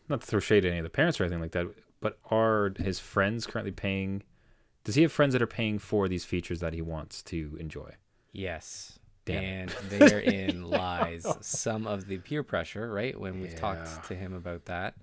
not 0.08 0.20
to 0.20 0.26
throw 0.26 0.40
shade 0.40 0.64
at 0.64 0.70
any 0.70 0.78
of 0.78 0.84
the 0.84 0.90
parents 0.90 1.20
or 1.20 1.24
anything 1.24 1.40
like 1.40 1.52
that, 1.52 1.66
but 2.00 2.18
are 2.30 2.72
his 2.78 2.98
friends 2.98 3.46
currently 3.46 3.72
paying? 3.72 4.22
Does 4.84 4.94
he 4.94 5.02
have 5.02 5.12
friends 5.12 5.32
that 5.34 5.42
are 5.42 5.46
paying 5.46 5.78
for 5.78 6.08
these 6.08 6.24
features 6.24 6.60
that 6.60 6.72
he 6.72 6.80
wants 6.82 7.22
to 7.24 7.56
enjoy? 7.60 7.92
yes. 8.32 8.98
Damn 9.24 9.44
and 9.44 9.70
therein 9.90 10.70
lies 10.70 11.26
some 11.42 11.86
of 11.86 12.06
the 12.06 12.16
peer 12.18 12.42
pressure, 12.42 12.90
right? 12.90 13.18
When 13.18 13.40
we've 13.40 13.52
Yeah. 13.52 13.58
talked 13.58 14.04
to 14.08 14.14
him 14.14 14.32
about 14.32 14.64
that. 14.66 14.94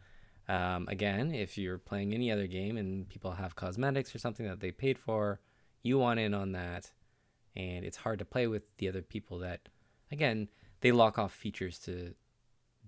Um, 0.48 0.88
again, 0.88 1.32
if 1.32 1.60
you're 1.60 1.78
playing 1.78 2.12
any 2.14 2.32
other 2.32 2.48
game 2.48 2.76
and 2.78 3.08
people 3.08 3.32
have 3.34 3.56
cosmetics 3.56 4.16
or 4.16 4.18
something 4.20 4.48
that 4.48 4.62
they 4.62 4.72
paid 4.72 4.98
for, 4.98 5.40
you 5.84 6.00
want 6.00 6.20
in 6.20 6.34
on 6.34 6.54
that. 6.54 6.92
And 7.56 7.86
it's 7.86 7.98
hard 7.98 8.18
to 8.20 8.26
play 8.26 8.48
with 8.48 8.64
the 8.78 8.88
other 8.90 9.04
people 9.04 9.38
that, 9.40 9.70
again, 10.12 10.50
they 10.82 10.92
lock 10.92 11.20
off 11.20 11.32
features 11.32 11.78
to 11.80 12.16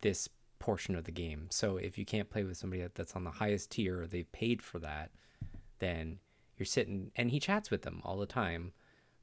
this 0.01 0.27
portion 0.59 0.95
of 0.95 1.03
the 1.05 1.11
game. 1.11 1.47
So 1.49 1.77
if 1.77 1.97
you 1.97 2.05
can't 2.05 2.29
play 2.29 2.43
with 2.43 2.57
somebody 2.57 2.81
that, 2.81 2.95
that's 2.95 3.15
on 3.15 3.23
the 3.23 3.31
highest 3.31 3.71
tier 3.71 4.01
or 4.01 4.07
they've 4.07 4.31
paid 4.31 4.61
for 4.61 4.79
that, 4.79 5.11
then 5.79 6.19
you're 6.57 6.65
sitting 6.65 7.11
and 7.15 7.29
he 7.31 7.39
chats 7.39 7.69
with 7.69 7.83
them 7.83 8.01
all 8.03 8.17
the 8.17 8.25
time 8.25 8.71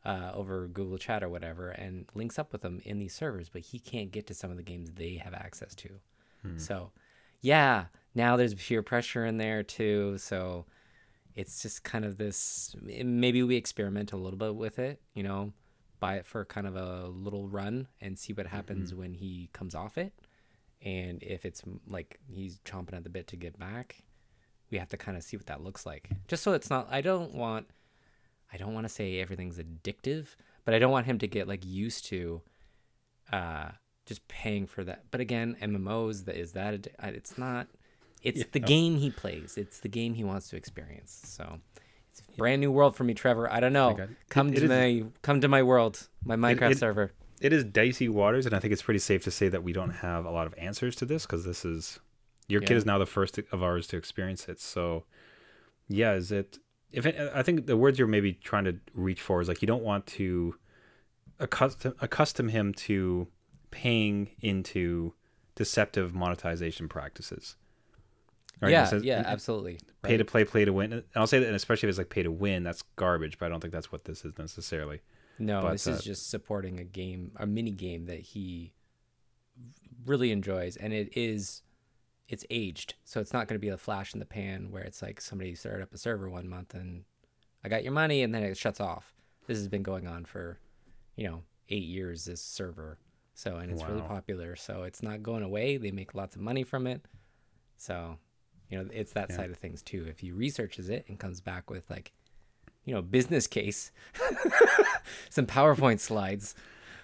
uh, 0.05 0.31
over 0.35 0.69
Google 0.69 0.99
Chat 0.99 1.23
or 1.23 1.29
whatever 1.29 1.71
and 1.71 2.07
links 2.15 2.39
up 2.39 2.53
with 2.53 2.61
them 2.63 2.81
in 2.85 2.99
these 2.99 3.15
servers, 3.15 3.49
but 3.49 3.63
he 3.63 3.79
can't 3.79 4.13
get 4.13 4.27
to 4.29 4.35
some 4.35 4.51
of 4.51 4.57
the 4.57 4.63
games 4.63 4.91
they 4.93 5.15
have 5.15 5.35
access 5.35 5.75
to. 5.77 5.89
So, 6.59 6.91
yeah, 7.41 7.87
now 8.15 8.37
there's 8.37 8.55
peer 8.55 8.83
pressure 8.83 9.25
in 9.25 9.39
there 9.39 9.63
too. 9.63 10.19
So 10.19 10.67
it's 11.35 11.63
just 11.63 11.83
kind 11.83 12.05
of 12.05 12.19
this 12.19 12.77
maybe 12.83 13.43
we 13.43 13.57
experiment 13.57 14.13
a 14.13 14.17
little 14.19 14.39
bit 14.39 14.55
with 14.55 14.79
it, 14.79 15.01
you 15.15 15.23
know, 15.23 15.53
buy 16.01 16.17
it 16.17 16.27
for 16.27 16.45
kind 16.45 16.67
of 16.67 16.77
a 16.77 17.09
little 17.09 17.49
run 17.49 17.89
and 18.03 18.19
see 18.19 18.35
what 18.35 18.47
happens 18.47 18.91
Mm-hmm. 18.91 19.01
when 19.01 19.15
he 19.15 19.49
comes 19.55 19.75
off 19.75 19.97
it. 19.97 20.13
And 20.85 21.23
if 21.23 21.45
it's 21.47 21.63
like 21.89 22.19
he's 22.29 22.59
chomping 22.59 22.95
at 22.95 23.05
the 23.05 23.11
bit 23.11 23.27
to 23.29 23.37
get 23.37 23.59
back, 23.59 24.05
we 24.71 24.79
have 24.79 24.89
to 24.91 24.97
kind 24.97 25.17
of 25.17 25.23
see 25.23 25.37
what 25.37 25.47
that 25.47 25.63
looks 25.63 25.87
like. 25.87 26.11
Just 26.29 26.43
so 26.43 26.53
it's 26.53 26.69
not 26.71 26.89
I 26.91 27.01
don't 27.01 27.35
want 27.35 27.67
I 28.53 28.57
don't 28.59 28.75
want 28.75 28.85
to 28.87 28.93
say 28.93 29.19
everything's 29.21 29.59
addictive, 29.59 30.27
but 30.65 30.75
I 30.75 30.79
don't 30.79 30.93
want 30.93 31.07
him 31.07 31.19
to 31.19 31.27
get 31.27 31.49
like 31.49 31.65
used 31.65 32.05
to 32.07 32.43
uh 33.33 33.71
just 34.07 34.27
paying 34.29 34.67
for 34.67 34.85
that. 34.85 35.05
But 35.11 35.21
again, 35.23 35.57
MMOs 35.63 36.27
that 36.27 36.37
is 36.37 36.53
that 36.53 36.75
addi- 36.75 37.15
it's 37.15 37.39
not 37.39 37.69
it's 38.23 38.45
the 38.53 38.61
game 38.61 38.97
he 38.97 39.11
plays. 39.11 39.57
It's 39.57 39.81
the 39.81 39.89
game 39.89 40.15
he 40.15 40.25
wants 40.25 40.49
to 40.51 40.57
experience. 40.57 41.23
So 41.25 41.59
it's 42.11 42.21
a 42.21 42.37
brand 42.37 42.61
new 42.61 42.71
world 42.71 42.95
for 42.97 43.05
me, 43.05 43.15
Trevor. 43.15 43.51
I 43.51 43.61
don't 43.61 43.73
know. 43.73 43.97
Come 44.29 44.49
it- 44.49 44.57
to 44.57 44.65
it 44.65 44.71
is- 44.71 45.03
my 45.03 45.09
come 45.23 45.41
to 45.41 45.49
my 45.49 45.63
world, 45.63 46.09
my 46.25 46.37
Minecraft 46.37 46.73
it- 46.73 46.79
server. 46.79 47.13
It 47.41 47.53
is 47.53 47.65
dicey 47.65 48.09
waters, 48.09 48.47
and 48.47 48.55
I 48.55 48.59
think 48.59 48.73
it's 48.73 48.83
pretty 48.83 49.01
safe 49.01 49.25
to 49.25 49.31
say 49.31 49.49
that 49.49 49.63
we 49.63 49.73
don't 49.73 49.91
have 49.91 50.25
a 50.25 50.31
lot 50.31 50.47
of 50.47 50.55
answers 50.57 50.97
to 50.97 51.05
this 51.05 51.27
because 51.27 51.45
this 51.45 51.65
is 51.65 51.99
your 52.49 52.61
kid 52.61 52.77
is 52.77 52.87
now 52.87 52.99
the 52.99 53.07
first 53.07 53.39
of 53.53 53.63
ours 53.63 53.87
to 53.89 53.97
experience 53.97 54.49
it. 54.49 54.61
So, 54.61 55.05
yeah, 55.89 56.13
is 56.13 56.31
it? 56.31 56.59
If 56.93 57.07
it, 57.07 57.17
I 57.35 57.43
think 57.43 57.67
the 57.67 57.77
words 57.77 57.99
you're 57.99 58.09
maybe 58.09 58.35
trying 58.35 58.65
to 58.65 58.77
reach 58.95 59.21
for 59.21 59.41
is 59.41 59.49
like 59.49 59.63
you 59.63 59.67
don't 59.67 59.83
want 59.83 60.07
to 60.07 60.57
accustom 61.41 61.95
accustom 62.01 62.49
him 62.49 62.73
to 62.75 63.29
paying 63.71 64.31
into 64.41 65.15
deceptive 65.55 66.15
monetization 66.15 66.89
practices. 66.89 67.57
Right? 68.61 68.71
Yeah, 68.71 68.85
sense- 68.85 69.05
yeah, 69.05 69.23
absolutely. 69.27 69.81
Pay 70.03 70.13
right? 70.13 70.17
to 70.19 70.25
play, 70.25 70.45
play 70.45 70.65
to 70.65 70.73
win. 70.73 70.93
And 70.93 71.03
I'll 71.17 71.27
say 71.27 71.41
that, 71.41 71.47
and 71.47 71.57
especially 71.57 71.89
if 71.89 71.91
it's 71.91 71.99
like 71.99 72.09
pay 72.09 72.23
to 72.23 72.31
win, 72.31 72.63
that's 72.63 72.83
garbage. 72.97 73.39
But 73.39 73.47
I 73.47 73.49
don't 73.49 73.61
think 73.61 73.73
that's 73.73 73.91
what 73.91 74.05
this 74.05 74.25
is 74.25 74.39
necessarily. 74.39 75.01
No, 75.39 75.63
But, 75.63 75.73
this 75.73 75.87
uh, 75.87 75.93
is 75.93 76.05
just 76.05 76.31
supporting 76.31 76.79
a 76.79 76.85
game, 76.85 77.33
a 77.37 77.47
mini 77.47 77.73
game 77.73 78.07
that 78.07 78.21
he 78.21 78.73
really 80.05 80.31
enjoys, 80.31 80.77
and 80.77 80.93
it 80.93 81.17
is, 81.17 81.63
it's 82.29 82.45
aged, 82.51 82.95
so 83.05 83.21
it's 83.21 83.33
not 83.33 83.49
going 83.49 83.57
to 83.59 83.65
be 83.65 83.69
a 83.69 83.77
flash 83.77 84.13
in 84.15 84.21
the 84.21 84.27
pan 84.27 84.71
where 84.71 84.83
it's 84.83 85.03
like 85.03 85.21
somebody 85.21 85.55
started 85.55 85.83
up 85.83 85.93
a 85.95 85.99
server 85.99 86.29
one 86.29 86.49
month 86.49 86.75
and 86.75 87.05
I 87.63 87.69
got 87.69 87.83
your 87.83 87.93
money 87.93 88.23
and 88.23 88.35
then 88.35 88.43
it 88.43 88.57
shuts 88.57 88.81
off. 88.81 89.15
This 89.47 89.59
has 89.59 89.69
been 89.69 89.83
going 89.83 90.07
on 90.07 90.25
for, 90.25 90.59
you 91.17 91.29
know, 91.29 91.43
eight 91.69 91.85
years. 91.85 92.25
This 92.25 92.41
server, 92.41 92.99
so 93.35 93.57
and 93.57 93.71
it's 93.71 93.83
really 93.85 94.01
popular, 94.03 94.57
so 94.57 94.83
it's 94.85 95.03
not 95.03 95.23
going 95.23 95.43
away. 95.43 95.77
They 95.77 95.91
make 95.91 96.15
lots 96.15 96.35
of 96.37 96.43
money 96.43 96.63
from 96.63 96.87
it, 96.87 97.03
so 97.77 98.19
you 98.71 98.79
know 98.79 98.89
it's 98.93 99.13
that 99.13 99.31
Yeah. 99.31 99.37
side 99.37 99.51
of 99.51 99.59
things 99.59 99.83
too. 99.83 100.07
If 100.09 100.21
he 100.21 100.33
researches 100.33 100.89
it 100.89 101.05
and 101.09 101.19
comes 101.19 101.41
back 101.41 101.71
with 101.71 101.89
like, 101.91 102.13
you 102.85 102.95
know, 102.95 103.03
business 103.03 103.47
case, 103.47 103.91
some 105.31 105.47
PowerPoint 105.47 106.01
slides, 106.01 106.55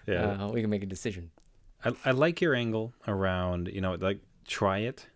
uh, 0.08 0.50
we 0.52 0.60
can 0.60 0.70
make 0.70 0.82
a 0.82 0.86
decision. 0.86 1.30
I, 1.84 1.92
I 2.04 2.10
like 2.10 2.40
your 2.40 2.54
angle 2.54 2.92
around 3.06 3.68
you 3.68 3.80
know 3.80 3.94
like 3.94 4.20
try 4.46 4.78
it. 4.78 5.06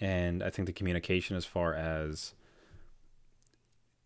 And 0.00 0.44
i 0.44 0.50
think 0.50 0.66
the 0.66 0.72
communication 0.72 1.36
as 1.36 1.44
far 1.44 1.74
as 1.74 2.34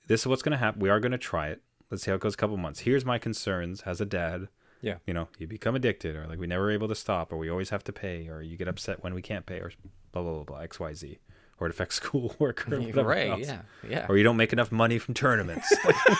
this 0.07 0.22
is 0.22 0.26
what's 0.26 0.40
going 0.40 0.52
to 0.52 0.59
happen 0.59 0.81
we 0.81 0.88
are 0.88 1.00
going 1.00 1.12
to 1.12 1.18
try 1.18 1.48
it. 1.48 1.61
Let's 1.90 2.05
see 2.05 2.11
how 2.11 2.14
it 2.14 2.20
goes 2.20 2.35
a 2.35 2.37
couple 2.38 2.57
months. 2.57 2.81
Here's 2.81 3.05
my 3.05 3.18
concerns 3.18 3.83
as 3.83 4.00
a 4.00 4.07
dad. 4.07 4.48
Yeah. 4.81 4.96
you 5.07 5.14
know 5.14 5.28
you 5.38 5.46
become 5.46 5.76
addicted 5.76 6.16
or 6.16 6.26
like 6.26 6.40
we 6.40 6.48
never 6.48 6.68
able 6.70 6.88
to 6.88 6.96
stop 6.96 7.33
or 7.33 7.37
we 7.37 7.48
always 7.48 7.70
have 7.70 7.85
to 7.85 7.92
pay 7.92 8.26
or 8.28 8.42
you 8.42 8.57
get 8.57 8.66
upset 8.66 9.00
when 9.05 9.14
we 9.14 9.22
can't 9.22 9.46
pay 9.46 9.59
or 9.59 9.70
blah 10.11 10.22
blah 10.22 10.33
blah, 10.33 10.42
blah 10.42 10.66
xyz 10.66 11.18
or 11.62 11.66
it 11.66 11.70
affects 11.70 11.94
schoolwork 12.03 12.68
or 12.72 12.81
whatever 12.81 13.05
right? 13.09 13.31
else. 13.31 13.46
Yeah, 13.46 13.61
yeah. 13.88 14.07
or 14.09 14.16
you 14.16 14.25
don't 14.25 14.37
make 14.37 14.53
enough 14.53 14.72
money 14.72 14.98
from 14.98 15.14
tournaments 15.14 15.72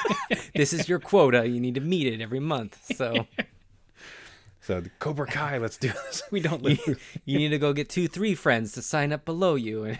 this 0.55 0.73
is 0.73 0.89
your 0.89 1.01
quota. 1.01 1.47
You 1.47 1.61
need 1.61 1.75
to 1.75 1.81
meet 1.81 2.07
it 2.07 2.21
every 2.21 2.39
month. 2.39 2.79
So 2.97 3.27
so 4.61 4.81
the 4.81 4.91
cobra 5.01 5.27
kai 5.27 5.59
let's 5.59 5.77
do 5.77 5.89
this 5.89 6.23
we 6.31 6.39
don't 6.39 6.63
you, 6.63 6.97
you 7.25 7.39
need 7.39 7.49
to 7.49 7.59
go 7.59 7.73
get 7.73 7.89
two, 7.89 8.07
three 8.07 8.37
friends 8.37 8.73
to 8.73 8.83
sign 8.83 9.13
up 9.13 9.25
below 9.25 9.57
you. 9.57 9.85
And 9.85 9.99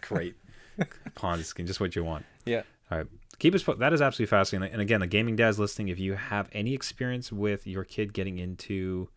great 0.00 0.34
ponzi 1.14 1.44
scheme 1.44 1.66
just 1.66 1.78
what 1.78 1.94
you 1.94 2.02
want 2.02 2.24
yeah, 2.44 2.62
All 2.90 2.98
right. 2.98 3.06
Keep 3.38 3.54
us 3.54 3.62
po- 3.62 3.74
that 3.74 3.92
is 3.92 4.02
absolutely 4.02 4.30
fascinating. 4.30 4.72
And 4.72 4.82
again, 4.82 5.00
the 5.00 5.06
gaming 5.06 5.36
dad's 5.36 5.58
listening. 5.58 5.88
If 5.88 5.98
you 5.98 6.14
have 6.14 6.48
any 6.52 6.74
experience 6.74 7.32
with 7.32 7.66
your 7.66 7.84
kid 7.84 8.12
getting 8.12 8.38
into 8.38 9.08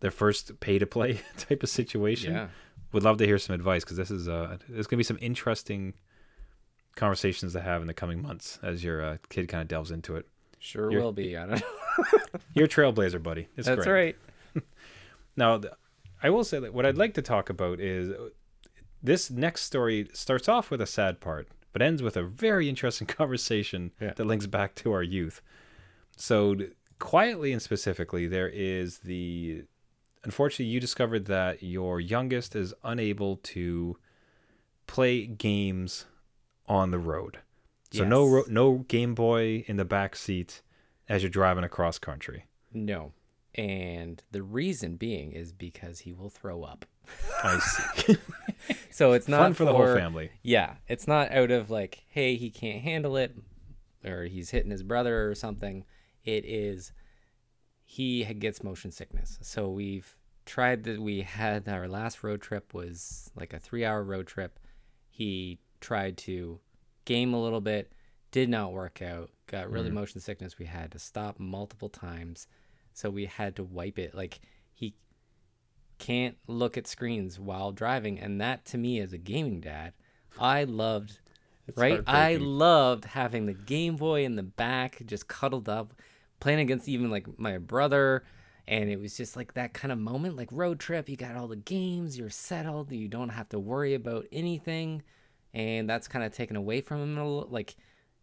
their 0.00 0.10
first 0.10 0.60
pay 0.60 0.78
to 0.78 0.86
play 0.86 1.20
type 1.36 1.62
of 1.62 1.68
situation, 1.68 2.34
yeah. 2.34 2.48
Would 2.92 3.02
love 3.02 3.18
to 3.18 3.26
hear 3.26 3.38
some 3.38 3.54
advice 3.54 3.84
because 3.84 3.96
this 3.96 4.10
is 4.10 4.28
uh 4.28 4.56
there's 4.68 4.86
gonna 4.86 4.98
be 4.98 5.04
some 5.04 5.18
interesting 5.20 5.94
conversations 6.96 7.52
to 7.52 7.60
have 7.60 7.80
in 7.80 7.86
the 7.86 7.94
coming 7.94 8.20
months 8.22 8.58
as 8.62 8.82
your 8.82 9.02
uh, 9.04 9.16
kid 9.28 9.48
kind 9.48 9.62
of 9.62 9.68
delves 9.68 9.90
into 9.90 10.16
it. 10.16 10.26
Sure 10.58 10.90
You're- 10.90 11.02
will 11.04 11.12
be. 11.12 11.36
I 11.36 11.46
don't 11.46 11.60
know. 11.60 12.18
You're 12.54 12.64
a 12.66 12.68
trailblazer, 12.68 13.22
buddy. 13.22 13.48
It's 13.56 13.66
That's 13.68 13.84
great. 13.84 14.16
right. 14.54 14.64
Now, 15.36 15.60
I 16.20 16.30
will 16.30 16.42
say 16.42 16.58
that 16.58 16.74
what 16.74 16.84
I'd 16.84 16.96
like 16.98 17.14
to 17.14 17.22
talk 17.22 17.48
about 17.48 17.78
is 17.78 18.10
uh, 18.10 18.30
this 19.00 19.30
next 19.30 19.62
story 19.62 20.08
starts 20.12 20.48
off 20.48 20.68
with 20.68 20.80
a 20.80 20.86
sad 20.86 21.20
part, 21.20 21.46
but 21.72 21.80
ends 21.80 22.02
with 22.02 22.16
a 22.16 22.24
very 22.24 22.68
interesting 22.68 23.06
conversation 23.20 23.92
Yeah. 24.00 24.14
that 24.16 24.24
links 24.24 24.46
back 24.46 24.74
to 24.76 24.90
our 24.92 25.04
youth. 25.04 25.40
So, 26.16 26.56
d- 26.56 26.70
quietly 26.98 27.52
and 27.52 27.62
specifically, 27.62 28.26
there 28.26 28.48
is 28.48 28.98
the. 28.98 29.62
Unfortunately, 30.24 30.66
you 30.66 30.80
discovered 30.80 31.26
that 31.26 31.62
your 31.62 32.00
youngest 32.00 32.54
is 32.56 32.74
unable 32.82 33.36
to 33.36 33.96
play 34.86 35.26
games 35.26 36.06
on 36.66 36.90
the 36.90 36.98
road. 36.98 37.38
So 37.90 38.04
no 38.04 38.26
ro- 38.26 38.44
no 38.48 38.78
Game 38.88 39.14
Boy 39.14 39.64
in 39.66 39.76
the 39.76 39.84
back 39.84 40.14
seat 40.16 40.60
as 41.08 41.22
you're 41.22 41.30
driving 41.30 41.64
across 41.64 41.98
country. 41.98 42.44
No. 42.72 43.12
And 43.54 44.22
the 44.30 44.42
reason 44.42 44.96
being 44.96 45.32
is 45.32 45.52
because 45.52 46.00
he 46.00 46.12
will 46.12 46.28
throw 46.28 46.62
up. 46.62 46.84
I 47.42 47.58
see. 47.58 48.16
So 48.90 49.12
it's 49.12 49.28
not 49.28 49.38
Fun 49.38 49.54
for 49.54 49.64
the 49.64 49.72
whole 49.72 49.94
family. 49.94 50.30
Yeah, 50.42 50.74
it's 50.88 51.06
not 51.06 51.30
out 51.30 51.52
of 51.52 51.70
like, 51.70 52.04
hey, 52.08 52.34
he 52.34 52.50
can't 52.50 52.82
handle 52.82 53.16
it, 53.16 53.32
or 54.04 54.24
he's 54.24 54.50
hitting 54.50 54.72
his 54.72 54.82
brother 54.82 55.30
or 55.30 55.36
something. 55.36 55.84
It 56.24 56.44
is 56.44 56.92
he 57.90 58.22
gets 58.22 58.62
motion 58.62 58.92
sickness. 58.92 59.38
So 59.40 59.70
we've 59.70 60.14
tried 60.44 60.84
that. 60.84 61.00
We 61.00 61.22
had 61.22 61.66
our 61.70 61.88
last 61.88 62.22
road 62.22 62.42
trip 62.42 62.74
was 62.74 63.30
like 63.34 63.54
a 63.54 63.58
three-hour 63.58 64.04
road 64.04 64.26
trip. 64.26 64.58
He 65.08 65.58
tried 65.80 66.18
to 66.18 66.60
game 67.06 67.32
a 67.32 67.42
little 67.42 67.62
bit, 67.62 67.90
did 68.30 68.50
not 68.50 68.74
work 68.74 69.00
out. 69.00 69.30
Got 69.46 69.70
really 69.70 69.86
mm-hmm. 69.86 69.94
motion 69.94 70.20
sickness. 70.20 70.58
We 70.58 70.66
had 70.66 70.92
to 70.92 70.98
stop 70.98 71.40
multiple 71.40 71.88
times, 71.88 72.46
so 72.92 73.08
we 73.08 73.24
had 73.24 73.56
to 73.56 73.64
wipe 73.64 73.98
it. 73.98 74.14
Like 74.14 74.40
he 74.74 74.94
can't 75.96 76.36
look 76.46 76.76
at 76.76 76.86
screens 76.86 77.40
while 77.40 77.72
driving 77.72 78.20
and 78.20 78.38
that 78.38 78.66
to 78.66 78.76
me 78.76 79.00
as 79.00 79.12
a 79.12 79.18
gaming 79.18 79.60
dad 79.60 79.92
i 80.38 80.62
loved 80.62 81.18
right 81.74 82.00
i 82.06 82.36
loved 82.36 83.04
having 83.04 83.46
the 83.46 83.52
game 83.52 83.96
boy 83.96 84.24
in 84.24 84.36
the 84.36 84.42
back 84.44 85.02
just 85.06 85.26
cuddled 85.26 85.68
up 85.68 85.92
playing 86.40 86.60
against 86.60 86.88
even 86.88 87.10
like 87.10 87.26
my 87.38 87.58
brother 87.58 88.24
and 88.66 88.90
it 88.90 89.00
was 89.00 89.16
just 89.16 89.36
like 89.36 89.54
that 89.54 89.72
kind 89.72 89.90
of 89.90 89.98
moment 89.98 90.36
like 90.36 90.48
road 90.52 90.78
trip 90.78 91.08
you 91.08 91.16
got 91.16 91.36
all 91.36 91.48
the 91.48 91.56
games 91.56 92.18
you're 92.18 92.30
settled 92.30 92.92
you 92.92 93.08
don't 93.08 93.30
have 93.30 93.48
to 93.48 93.58
worry 93.58 93.94
about 93.94 94.26
anything 94.32 95.02
and 95.54 95.88
that's 95.88 96.08
kind 96.08 96.24
of 96.24 96.32
taken 96.32 96.56
away 96.56 96.80
from 96.80 97.02
him 97.02 97.16
little 97.16 97.46
like 97.50 97.76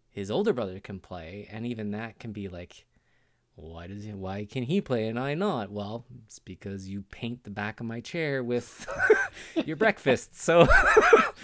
his 0.10 0.32
older 0.32 0.54
brother 0.54 0.80
can 0.80 1.00
play 1.00 1.48
and 1.52 1.66
even 1.66 1.92
that 1.92 2.20
can 2.20 2.32
be 2.32 2.48
like 2.48 2.86
why 3.56 3.88
does 3.88 4.04
he 4.04 4.12
why 4.12 4.46
can 4.46 4.64
he 4.64 4.82
play 4.82 5.08
and 5.08 5.18
I 5.18 5.34
not? 5.34 5.72
Well, 5.72 6.06
it's 6.26 6.40
because 6.40 6.90
you 6.90 7.04
paint 7.04 7.44
the 7.44 7.50
back 7.50 7.80
of 7.80 7.86
my 7.86 8.02
chair 8.02 8.44
with 8.44 8.86
your 9.66 9.78
breakfast. 9.78 10.40
So 10.40 10.68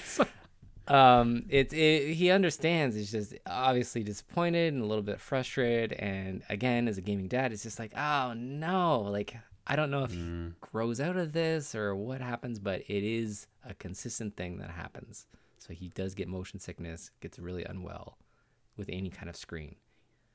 um 0.87 1.45
it, 1.49 1.71
it 1.73 2.13
he 2.13 2.31
understands 2.31 2.95
it's 2.95 3.11
just 3.11 3.35
obviously 3.45 4.03
disappointed 4.03 4.73
and 4.73 4.81
a 4.81 4.85
little 4.85 5.03
bit 5.03 5.19
frustrated 5.19 5.93
and 5.93 6.41
again 6.49 6.87
as 6.87 6.97
a 6.97 7.01
gaming 7.01 7.27
dad 7.27 7.53
it's 7.53 7.63
just 7.63 7.77
like 7.77 7.93
oh 7.95 8.33
no 8.35 9.01
like 9.01 9.35
I 9.67 9.75
don't 9.75 9.91
know 9.91 10.03
if 10.03 10.11
he 10.11 10.51
grows 10.59 10.99
out 10.99 11.17
of 11.17 11.33
this 11.33 11.75
or 11.75 11.95
what 11.95 12.19
happens 12.19 12.57
but 12.57 12.81
it 12.87 13.03
is 13.03 13.47
a 13.65 13.73
consistent 13.73 14.35
thing 14.35 14.57
that 14.57 14.71
happens. 14.71 15.25
So 15.57 15.73
he 15.73 15.89
does 15.89 16.15
get 16.15 16.27
motion 16.27 16.59
sickness, 16.59 17.11
gets 17.21 17.37
really 17.37 17.63
unwell 17.63 18.17
with 18.77 18.89
any 18.89 19.09
kind 19.09 19.29
of 19.29 19.35
screen. 19.35 19.75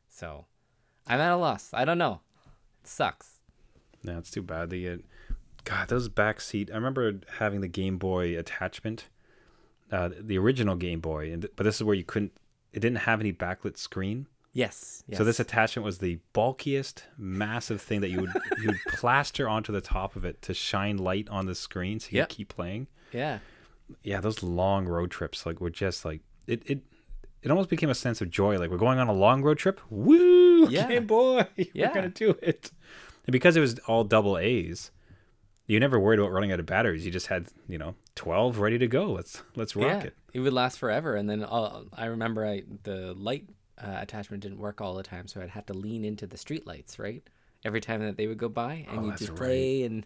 So 0.09 0.47
I'm 1.07 1.21
at 1.21 1.33
a 1.33 1.37
loss. 1.37 1.71
I 1.73 1.85
don't 1.85 1.99
know. 1.99 2.21
It 2.83 2.89
sucks. 2.89 3.41
Yeah, 4.03 4.19
it's 4.19 4.31
too 4.31 4.43
bad. 4.43 4.71
The 4.71 4.89
uh, 4.89 4.97
God, 5.65 5.89
those 5.89 6.09
backseat. 6.09 6.71
I 6.71 6.75
remember 6.77 7.21
having 7.39 7.61
the 7.61 7.69
Game 7.69 7.99
Boy 7.99 8.39
attachment, 8.39 9.09
uh, 9.93 10.11
the 10.19 10.39
original 10.39 10.77
Game 10.77 11.01
Boy, 11.01 11.33
and 11.33 11.49
but 11.57 11.65
this 11.65 11.77
is 11.77 11.83
where 11.85 11.95
you 11.95 12.05
couldn't. 12.05 12.33
It 12.73 12.81
didn't 12.81 12.99
have 12.99 13.21
any 13.21 13.33
backlit 13.33 13.79
screen, 13.79 14.27
Yes. 14.53 15.03
yes. 15.09 15.17
so 15.19 15.25
this 15.25 15.41
attachment 15.41 15.85
was 15.85 15.99
the 15.99 16.19
bulkiest, 16.35 17.05
massive 17.17 17.81
thing 17.81 18.01
that 18.03 18.11
you 18.11 18.21
would 18.21 18.31
you 18.61 18.67
would 18.69 18.79
plaster 18.89 19.49
onto 19.49 19.73
the 19.73 19.81
top 19.81 20.17
of 20.17 20.25
it 20.25 20.43
to 20.43 20.53
shine 20.55 20.97
light 20.99 21.29
on 21.31 21.47
the 21.47 21.55
screen 21.55 22.01
so 22.01 22.09
you 22.11 22.19
Yep. 22.19 22.29
could 22.29 22.37
keep 22.37 22.49
playing. 22.49 22.87
yeah. 23.13 23.39
Yeah, 24.03 24.21
those 24.21 24.43
long 24.43 24.87
road 24.87 25.13
trips 25.13 25.47
like 25.47 25.61
were 25.61 25.71
just 25.71 26.05
like 26.05 26.21
it. 26.49 26.63
It 26.67 26.81
it 27.43 27.51
almost 27.53 27.69
became 27.71 27.89
a 27.89 27.95
sense 27.95 28.21
of 28.21 28.31
joy. 28.31 28.59
Like 28.59 28.69
we're 28.71 28.79
going 28.79 28.99
on 28.99 29.07
a 29.09 29.13
long 29.13 29.43
road 29.43 29.59
trip. 29.59 29.81
Woo! 29.89 30.69
Yeah. 30.69 30.89
Game 30.89 31.07
Boy, 31.07 31.47
Yeah. 31.73 31.89
we're 31.89 31.95
gonna 31.95 32.09
do 32.09 32.31
it. 32.43 32.73
And 33.27 33.33
because 33.33 33.57
it 33.57 33.61
was 33.61 33.79
all 33.87 34.03
double 34.05 34.37
A's, 34.39 34.91
you 35.67 35.81
never 35.81 35.99
worried 35.99 36.19
about 36.21 36.33
running 36.33 36.53
out 36.53 36.61
of 36.61 36.67
batteries. 36.67 37.05
You 37.05 37.11
just 37.13 37.27
had 37.29 37.47
you 37.69 37.79
know 37.79 37.95
twelve 38.15 38.59
ready 38.59 38.79
to 38.79 38.87
go. 38.87 39.13
Let's 39.13 39.43
let's 39.55 39.75
rock 39.77 40.05
it. 40.05 40.15
It 40.33 40.41
would 40.41 40.53
last 40.53 40.79
forever. 40.79 41.17
And 41.17 41.29
then 41.29 41.43
uh, 41.45 41.83
I 41.93 42.07
remember 42.07 42.45
I 42.47 42.63
the 42.85 43.15
light 43.15 43.49
uh, 43.83 43.97
attachment 44.01 44.43
didn't 44.43 44.59
work 44.59 44.81
all 44.81 44.95
the 44.95 45.03
time, 45.03 45.27
so 45.29 45.41
I'd 45.41 45.51
have 45.51 45.67
to 45.67 45.75
lean 45.75 46.05
into 46.05 46.27
the 46.27 46.37
street 46.37 46.67
lights, 46.67 46.99
right? 46.99 47.23
Every 47.65 47.81
time 47.81 48.01
that 48.03 48.17
they 48.17 48.27
would 48.27 48.39
go 48.39 48.49
by, 48.49 48.87
and 48.91 49.01
Oh, 49.01 49.03
you 49.05 49.09
that's 49.11 49.21
just 49.21 49.33
right. 49.33 49.39
play 49.39 49.83
and. 49.85 50.05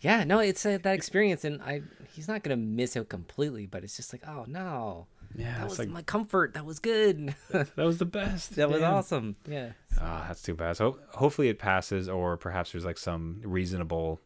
Yeah, 0.00 0.24
no, 0.24 0.40
it's 0.40 0.66
uh, 0.66 0.76
that 0.82 0.94
experience, 0.94 1.44
and 1.46 1.62
I 1.62 1.80
he's 2.12 2.28
not 2.28 2.42
gonna 2.42 2.58
miss 2.58 2.94
out 2.94 3.08
completely, 3.08 3.64
but 3.64 3.84
it's 3.84 3.96
just 3.96 4.12
like, 4.12 4.22
oh 4.28 4.44
no, 4.46 5.06
Yeah, 5.34 5.56
that 5.58 5.64
was 5.68 5.78
like 5.78 5.88
my 5.88 6.02
comfort. 6.02 6.52
That 6.54 6.66
was 6.66 6.78
good. 6.78 7.34
that 7.50 7.74
was 7.78 7.96
the 7.96 8.04
best. 8.04 8.56
that 8.56 8.68
was 8.68 8.82
awesome. 8.82 9.36
Yeah. 9.48 9.70
Ah, 9.98 10.24
that's 10.28 10.42
too 10.42 10.54
bad. 10.54 10.76
So 10.76 10.98
hopefully 11.12 11.48
it 11.48 11.58
passes, 11.58 12.06
or 12.10 12.36
perhaps 12.36 12.72
there's 12.72 12.84
like 12.84 12.98
some 12.98 13.40
reasonable, 13.44 14.20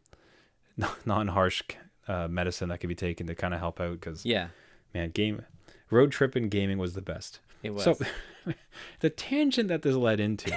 non-harsh 1.05 1.63
uh, 2.07 2.27
medicine 2.27 2.69
that 2.69 2.79
could 2.79 2.89
be 2.89 2.95
taken 2.95 3.27
to 3.27 3.35
kind 3.35 3.53
of 3.53 3.59
help 3.59 3.79
out. 3.79 3.93
Because 3.99 4.25
Yeah, 4.25 4.47
man, 4.93 5.11
game 5.11 5.43
road 5.89 6.11
trip 6.11 6.35
and 6.35 6.49
gaming 6.51 6.77
was 6.77 6.93
the 6.93 7.01
best. 7.01 7.39
it 7.63 7.73
was. 7.73 7.83
So 7.83 7.97
the 8.99 9.09
tangent 9.09 9.67
that 9.69 9.81
this 9.81 9.95
led 9.95 10.19
into 10.19 10.49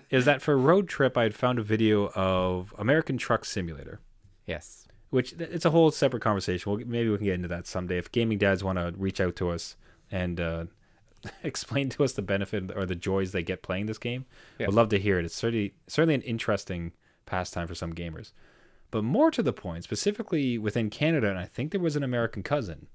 is 0.10 0.24
that 0.24 0.42
for 0.42 0.56
road 0.58 0.88
trip, 0.88 1.16
I 1.16 1.22
had 1.24 1.34
found 1.34 1.58
a 1.58 1.62
video 1.62 2.08
of 2.14 2.74
American 2.78 3.16
Truck 3.18 3.44
Simulator, 3.44 4.00
yes. 4.46 4.86
which 5.10 5.32
it's 5.34 5.64
a 5.64 5.70
whole 5.70 5.90
separate 5.90 6.22
conversation. 6.22 6.70
We'll, 6.70 6.84
maybe 6.86 7.08
we 7.08 7.16
can 7.18 7.24
get 7.26 7.34
into 7.34 7.48
that 7.48 7.66
someday. 7.66 7.98
If 7.98 8.10
gaming 8.12 8.38
dads 8.38 8.62
want 8.64 8.78
to 8.78 8.92
reach 8.96 9.20
out 9.20 9.36
to 9.36 9.50
us 9.50 9.76
and 10.10 10.40
uh, 10.40 10.64
explain 11.42 11.88
to 11.90 12.04
us 12.04 12.12
the 12.12 12.22
benefit 12.22 12.70
or 12.76 12.84
the 12.84 12.94
joys 12.96 13.32
they 13.32 13.42
get 13.42 13.62
playing 13.62 13.86
this 13.86 13.98
game, 13.98 14.26
Yeah. 14.58 14.66
would 14.66 14.74
love 14.74 14.88
to 14.90 14.98
hear 14.98 15.18
it. 15.18 15.24
It's 15.24 15.34
certainly 15.36 15.74
certainly 15.86 16.14
an 16.16 16.22
interesting 16.22 16.92
pastime 17.26 17.66
for 17.68 17.74
some 17.74 17.94
gamers. 17.94 18.32
But 18.92 19.02
more 19.02 19.32
to 19.32 19.42
the 19.42 19.52
point, 19.52 19.82
specifically 19.82 20.56
within 20.58 20.88
Canada, 20.90 21.28
and 21.30 21.38
I 21.38 21.46
think 21.46 21.72
there 21.72 21.80
was 21.80 21.96
an 21.96 22.04
American 22.04 22.44
cousin, 22.44 22.86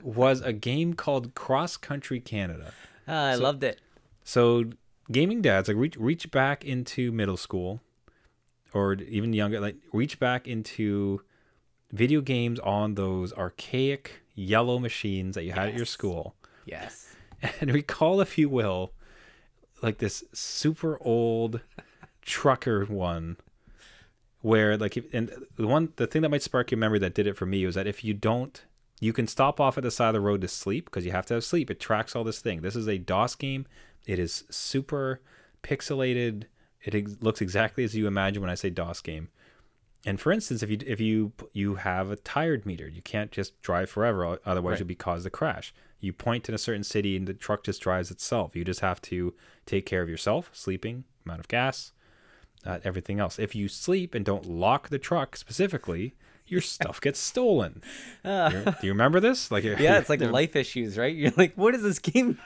was 0.00 0.40
a 0.40 0.52
game 0.52 0.94
called 0.94 1.34
Cross 1.34 1.78
Country 1.78 2.20
Canada. 2.20 2.72
Ah, 3.08 3.26
I 3.28 3.34
loved 3.34 3.64
it. 3.64 3.80
So 4.24 4.64
gaming 5.10 5.42
dads 5.42 5.68
like 5.68 5.76
reach 5.76 5.96
reach 5.96 6.30
back 6.30 6.64
into 6.64 7.10
middle 7.12 7.36
school 7.36 7.80
or 8.72 8.94
even 8.94 9.32
younger 9.32 9.58
like 9.60 9.76
reach 9.92 10.18
back 10.20 10.46
into 10.46 11.20
video 11.90 12.20
games 12.20 12.58
on 12.60 12.94
those 12.94 13.32
archaic 13.34 14.22
yellow 14.34 14.78
machines 14.78 15.34
that 15.34 15.42
you 15.44 15.52
had 15.52 15.68
at 15.70 15.74
your 15.74 15.84
school 15.84 16.34
Yes. 16.64 17.14
and 17.60 17.70
recall 17.74 18.20
if 18.20 18.38
you 18.38 18.48
will 18.48 18.92
like 19.82 19.98
this 19.98 20.22
super 20.32 20.96
old 21.02 21.60
trucker 22.22 22.84
one 22.86 23.36
where 24.42 24.76
like 24.76 24.96
if, 24.96 25.12
and 25.14 25.30
the 25.56 25.66
one 25.66 25.92
the 25.96 26.06
thing 26.06 26.22
that 26.22 26.28
might 26.30 26.42
spark 26.42 26.70
your 26.70 26.78
memory 26.78 26.98
that 26.98 27.14
did 27.14 27.26
it 27.26 27.36
for 27.36 27.46
me 27.46 27.64
was 27.64 27.74
that 27.76 27.86
if 27.86 28.04
you 28.04 28.12
don't 28.14 28.64
you 29.00 29.12
can 29.12 29.26
stop 29.26 29.58
off 29.60 29.76
at 29.76 29.82
the 29.82 29.90
side 29.90 30.08
of 30.08 30.14
the 30.14 30.20
road 30.20 30.40
to 30.42 30.48
sleep 30.48 30.84
because 30.84 31.04
you 31.04 31.10
have 31.10 31.26
to 31.26 31.34
have 31.34 31.42
sleep. 31.44 31.68
It 31.70 31.80
tracks 31.80 32.14
all 32.14 32.22
this 32.22 32.38
thing. 32.40 32.60
This 32.60 32.76
is 32.76 32.86
a 32.86 32.98
dos 32.98 33.34
game. 33.34 33.66
It 34.06 34.20
is 34.20 34.44
super 34.48 35.20
pixelated. 35.62 36.44
It 36.84 36.94
ex- 36.94 37.16
looks 37.20 37.40
exactly 37.40 37.82
as 37.84 37.96
you 37.96 38.06
imagine 38.06 38.40
when 38.42 38.50
i 38.50 38.54
say 38.54 38.70
dos 38.70 39.00
game. 39.00 39.28
And 40.04 40.20
for 40.20 40.32
instance 40.32 40.62
if 40.62 40.70
you 40.70 40.78
if 40.86 41.00
you 41.00 41.32
you 41.52 41.76
have 41.76 42.10
a 42.10 42.16
tired 42.16 42.66
meter 42.66 42.88
you 42.88 43.02
can't 43.02 43.30
just 43.30 43.60
drive 43.62 43.88
forever 43.88 44.38
otherwise 44.44 44.72
Right. 44.72 44.78
you'll 44.80 44.88
be 44.88 44.94
caused 44.96 45.26
a 45.26 45.30
crash. 45.30 45.72
You 46.00 46.12
point 46.12 46.48
in 46.48 46.54
a 46.54 46.58
certain 46.58 46.82
city 46.82 47.16
and 47.16 47.28
the 47.28 47.34
truck 47.34 47.62
just 47.62 47.80
drives 47.80 48.10
itself. 48.10 48.56
You 48.56 48.64
just 48.64 48.80
have 48.80 49.00
to 49.02 49.34
take 49.66 49.86
care 49.86 50.02
of 50.02 50.08
yourself 50.08 50.50
sleeping 50.52 51.04
amount 51.24 51.38
of 51.40 51.48
gas 51.48 51.92
uh, 52.64 52.78
everything 52.84 53.18
else 53.20 53.38
if 53.38 53.54
you 53.54 53.68
sleep 53.68 54.14
and 54.14 54.24
don't 54.24 54.46
lock 54.46 54.88
the 54.88 54.98
truck 54.98 55.36
specifically 55.36 56.14
your 56.46 56.60
stuff 56.76 57.00
gets 57.00 57.18
stolen 57.18 57.82
You're- 58.24 58.64
do 58.64 58.86
you 58.86 58.92
remember 58.92 59.20
this 59.20 59.50
like 59.50 59.64
Yeah, 59.78 59.98
it's 59.98 60.08
like 60.10 60.20
life 60.40 60.54
issues, 60.56 60.98
right? 60.98 61.14
You're 61.14 61.32
like, 61.36 61.54
what 61.54 61.74
is 61.74 61.82
this 61.82 61.98
game? 61.98 62.38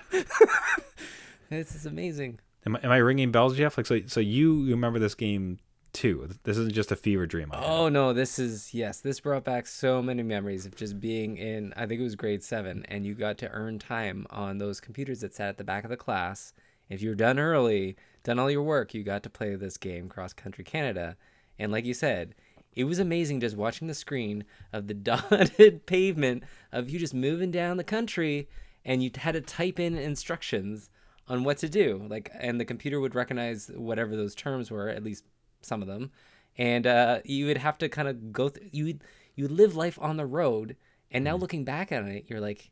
this 1.50 1.74
is 1.74 1.86
amazing. 1.86 2.38
am, 2.64 2.76
I- 2.76 2.80
am 2.82 2.90
i 2.90 2.96
ringing 2.96 3.30
bells 3.32 3.56
jeff 3.56 3.76
like 3.76 3.86
so 3.86 4.00
so 4.06 4.20
you 4.20 4.68
remember 4.70 4.98
this 4.98 5.14
game 5.14 5.58
too 5.92 6.28
this 6.44 6.58
isn't 6.58 6.74
just 6.74 6.92
a 6.92 6.96
fever 6.96 7.24
dream 7.26 7.48
I 7.52 7.56
had. 7.56 7.64
Oh 7.66 7.88
no, 7.88 8.12
this 8.12 8.38
is 8.38 8.74
yes, 8.74 9.00
this 9.00 9.20
brought 9.20 9.44
back 9.44 9.66
so 9.66 10.02
many 10.02 10.22
memories 10.22 10.66
of 10.66 10.76
just 10.76 11.00
being 11.00 11.38
in 11.38 11.72
I 11.74 11.86
think 11.86 12.00
it 12.00 12.04
was 12.04 12.16
grade 12.16 12.42
7 12.44 12.84
and 12.88 13.06
you 13.06 13.14
got 13.14 13.38
to 13.38 13.48
earn 13.50 13.78
time 13.78 14.26
on 14.28 14.58
those 14.58 14.78
computers 14.78 15.20
that 15.20 15.34
sat 15.34 15.48
at 15.48 15.56
the 15.58 15.64
back 15.64 15.84
of 15.84 15.90
the 15.90 15.96
class. 15.96 16.52
If 16.90 17.00
you 17.00 17.08
were 17.08 17.14
done 17.14 17.38
early, 17.38 17.96
done 18.26 18.38
all 18.38 18.50
your 18.50 18.62
work, 18.62 18.92
you 18.92 19.02
got 19.02 19.22
to 19.22 19.30
play 19.30 19.54
this 19.54 19.76
game 19.76 20.08
Cross 20.08 20.34
Country 20.34 20.64
Canada. 20.64 21.16
And 21.58 21.72
like 21.72 21.84
you 21.84 21.94
said, 21.94 22.34
it 22.74 22.84
was 22.84 22.98
amazing 22.98 23.40
just 23.40 23.56
watching 23.56 23.88
the 23.88 23.94
screen 23.94 24.44
of 24.72 24.86
the 24.86 24.94
dotted 25.10 25.86
pavement 25.86 26.42
of 26.72 26.90
you 26.90 26.98
just 26.98 27.14
moving 27.14 27.50
down 27.50 27.76
the 27.76 27.84
country 27.84 28.48
and 28.84 29.02
you 29.02 29.10
had 29.16 29.32
to 29.32 29.40
type 29.40 29.80
in 29.80 29.96
instructions 29.96 30.90
on 31.28 31.44
what 31.44 31.58
to 31.58 31.68
do. 31.68 32.04
Like 32.10 32.30
and 32.38 32.60
the 32.60 32.64
computer 32.64 33.00
would 33.00 33.14
recognize 33.14 33.70
whatever 33.74 34.16
those 34.16 34.34
terms 34.34 34.70
were, 34.70 34.88
at 34.88 35.04
least 35.04 35.24
some 35.62 35.80
of 35.80 35.88
them 35.88 36.10
and 36.58 36.86
uh, 36.86 37.20
you 37.24 37.46
would 37.46 37.58
have 37.58 37.78
to 37.78 37.88
kind 37.88 38.08
of 38.08 38.32
go 38.32 38.48
th- 38.48 38.68
you 38.72 38.84
would 38.84 39.04
you 39.34 39.44
would 39.44 39.52
live 39.52 39.76
life 39.76 39.98
on 40.00 40.16
the 40.16 40.26
road 40.26 40.76
and 41.10 41.24
now 41.24 41.36
looking 41.36 41.64
back 41.64 41.92
on 41.92 42.06
it 42.08 42.24
you're 42.28 42.40
like 42.40 42.70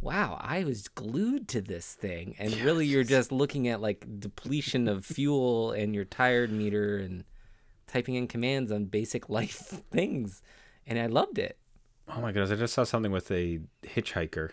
wow 0.00 0.38
i 0.40 0.62
was 0.64 0.88
glued 0.88 1.48
to 1.48 1.60
this 1.60 1.94
thing. 1.94 2.34
And 2.38 2.54
really 2.60 2.86
you're 2.86 3.04
just 3.04 3.32
looking 3.32 3.68
at 3.68 3.80
like 3.80 4.04
depletion 4.20 4.88
of 4.88 5.04
fuel 5.04 5.72
and 5.72 5.94
your 5.94 6.04
tired 6.04 6.52
meter 6.52 6.98
and 6.98 7.24
typing 7.86 8.14
in 8.14 8.26
commands 8.28 8.70
on 8.72 8.84
basic 8.86 9.28
life 9.38 9.56
things. 9.90 10.42
And 10.86 10.98
i 10.98 11.06
loved 11.06 11.38
it. 11.38 11.58
Oh 12.08 12.20
my 12.20 12.30
goodness! 12.30 12.52
I 12.52 12.54
just 12.54 12.74
saw 12.74 12.84
something 12.84 13.10
with 13.10 13.28
a 13.32 13.58
hitchhiker, 13.82 14.50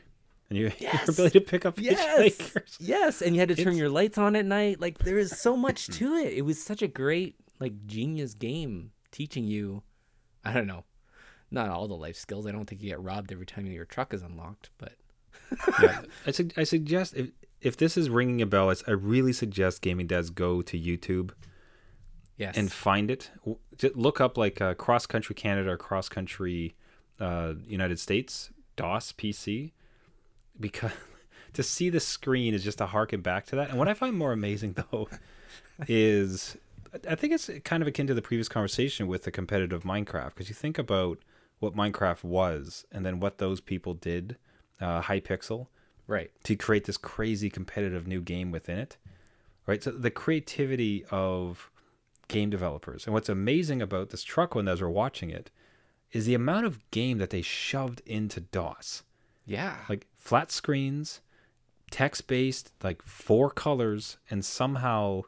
and 0.49 0.58
you 0.58 0.71
Yes! 0.79 1.06
your 1.06 1.13
ability 1.13 1.39
to 1.39 1.45
pick 1.45 1.65
up 1.67 1.79
yes. 1.79 1.99
hitchhikers. 2.36 2.77
yes. 2.79 3.21
And 3.21 3.36
you 3.36 3.39
had 3.39 3.49
to 3.49 3.56
turn 3.56 3.67
It's- 3.73 3.77
your 3.77 3.89
lights 3.89 4.17
on 4.17 4.36
at 4.36 4.45
night. 4.45 4.82
Like 4.82 4.97
there 4.99 5.19
is 5.19 5.39
so 5.39 5.56
much 5.56 5.88
to 5.99 6.15
it. 6.15 6.34
It 6.34 6.41
was 6.43 6.62
such 6.63 6.82
a 6.82 6.88
great 6.88 7.36
like 7.60 7.86
genius 7.86 8.34
game 8.34 8.91
teaching 9.12 9.45
you 9.45 9.84
i 10.43 10.51
don't 10.51 10.65
know 10.65 10.84
not 11.51 11.69
all 11.69 11.88
the 11.88 11.93
life 11.93 12.15
skills. 12.17 12.47
I 12.47 12.51
don't 12.51 12.65
think 12.65 12.82
you 12.82 12.89
get 12.89 12.99
robbed 12.99 13.32
every 13.32 13.45
time 13.45 13.67
your 13.67 13.86
truck 13.86 14.12
is 14.15 14.23
unlocked 14.23 14.71
but 14.79 14.93
yeah, 15.81 16.01
I, 16.25 16.31
sug- 16.31 16.53
I 16.57 16.63
suggest 16.63 17.15
if 17.15 17.29
if 17.61 17.77
this 17.77 17.97
is 17.97 18.09
ringing 18.09 18.41
a 18.41 18.45
bell, 18.45 18.73
I 18.87 18.91
really 18.91 19.33
suggest 19.33 19.81
gaming 19.81 20.07
dads 20.07 20.29
go 20.29 20.61
to 20.61 20.77
YouTube 20.79 21.31
yes 22.37 22.57
and 22.57 22.71
find 22.71 23.09
it. 23.09 23.31
Just 23.77 23.95
look 23.95 24.19
up 24.19 24.37
like 24.37 24.61
uh, 24.61 24.73
cross 24.73 25.05
country 25.05 25.35
Canada 25.35 25.71
or 25.71 25.77
cross 25.77 26.09
country 26.09 26.75
uh, 27.19 27.53
United 27.65 27.99
States 27.99 28.49
DOS 28.75 29.13
PC 29.13 29.71
because 30.59 30.91
to 31.53 31.63
see 31.63 31.89
the 31.89 31.99
screen 31.99 32.53
is 32.53 32.63
just 32.63 32.79
to 32.79 32.85
harken 32.85 33.21
back 33.21 33.45
to 33.47 33.55
that. 33.55 33.69
And 33.69 33.79
what 33.79 33.87
I 33.87 33.93
find 33.93 34.15
more 34.15 34.31
amazing 34.31 34.75
though 34.91 35.07
is 35.87 36.57
I 37.09 37.15
think 37.15 37.33
it's 37.33 37.49
kind 37.63 37.81
of 37.81 37.87
akin 37.87 38.07
to 38.07 38.13
the 38.13 38.21
previous 38.21 38.49
conversation 38.49 39.07
with 39.07 39.23
the 39.23 39.31
competitive 39.31 39.83
Minecraft 39.83 40.29
because 40.29 40.49
you 40.49 40.55
think 40.55 40.77
about 40.77 41.19
what 41.59 41.75
Minecraft 41.75 42.23
was 42.23 42.85
and 42.91 43.05
then 43.05 43.19
what 43.19 43.37
those 43.37 43.61
people 43.61 43.93
did, 43.93 44.37
uh, 44.81 45.01
Hypixel, 45.01 45.67
right 46.07 46.31
to 46.43 46.55
create 46.55 46.86
this 46.86 46.97
crazy 46.97 47.49
competitive 47.49 48.07
new 48.07 48.21
game 48.21 48.51
within 48.51 48.77
it. 48.77 48.97
Right? 49.65 49.81
So 49.81 49.91
the 49.91 50.12
creativity 50.12 51.05
of 51.09 51.71
game 52.27 52.49
developers. 52.49 53.05
And 53.05 53.13
what's 53.13 53.29
amazing 53.29 53.81
about 53.81 54.09
this 54.09 54.23
truck 54.23 54.55
one 54.55 54.67
as 54.67 54.81
we're 54.81 54.89
watching 54.89 55.29
it 55.29 55.51
is 56.12 56.25
the 56.25 56.36
amount 56.36 56.65
of 56.65 56.89
game 56.91 57.17
that 57.17 57.29
they 57.29 57.41
shoved 57.41 58.01
into 58.05 58.39
DOS. 58.41 59.03
yeah 59.45 59.77
Like 59.89 60.07
flat 60.17 60.51
screens, 60.51 61.21
text 61.91 62.27
based, 62.27 62.71
like 62.83 63.01
four 63.03 63.49
colors, 63.49 64.17
and 64.29 64.43
somehow 64.43 65.23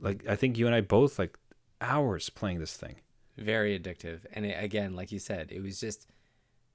like 0.00 0.26
I 0.28 0.36
think 0.36 0.58
you 0.58 0.66
and 0.66 0.74
I 0.74 0.80
both 0.80 1.18
like 1.18 1.38
hours 1.80 2.30
playing 2.30 2.58
this 2.60 2.76
thing. 2.76 2.96
very 3.36 3.78
addictive 3.78 4.20
and 4.34 4.44
it, 4.46 4.62
again 4.62 4.94
like 4.94 5.10
you 5.10 5.18
said 5.18 5.50
it 5.50 5.62
was 5.62 5.80
just 5.80 6.06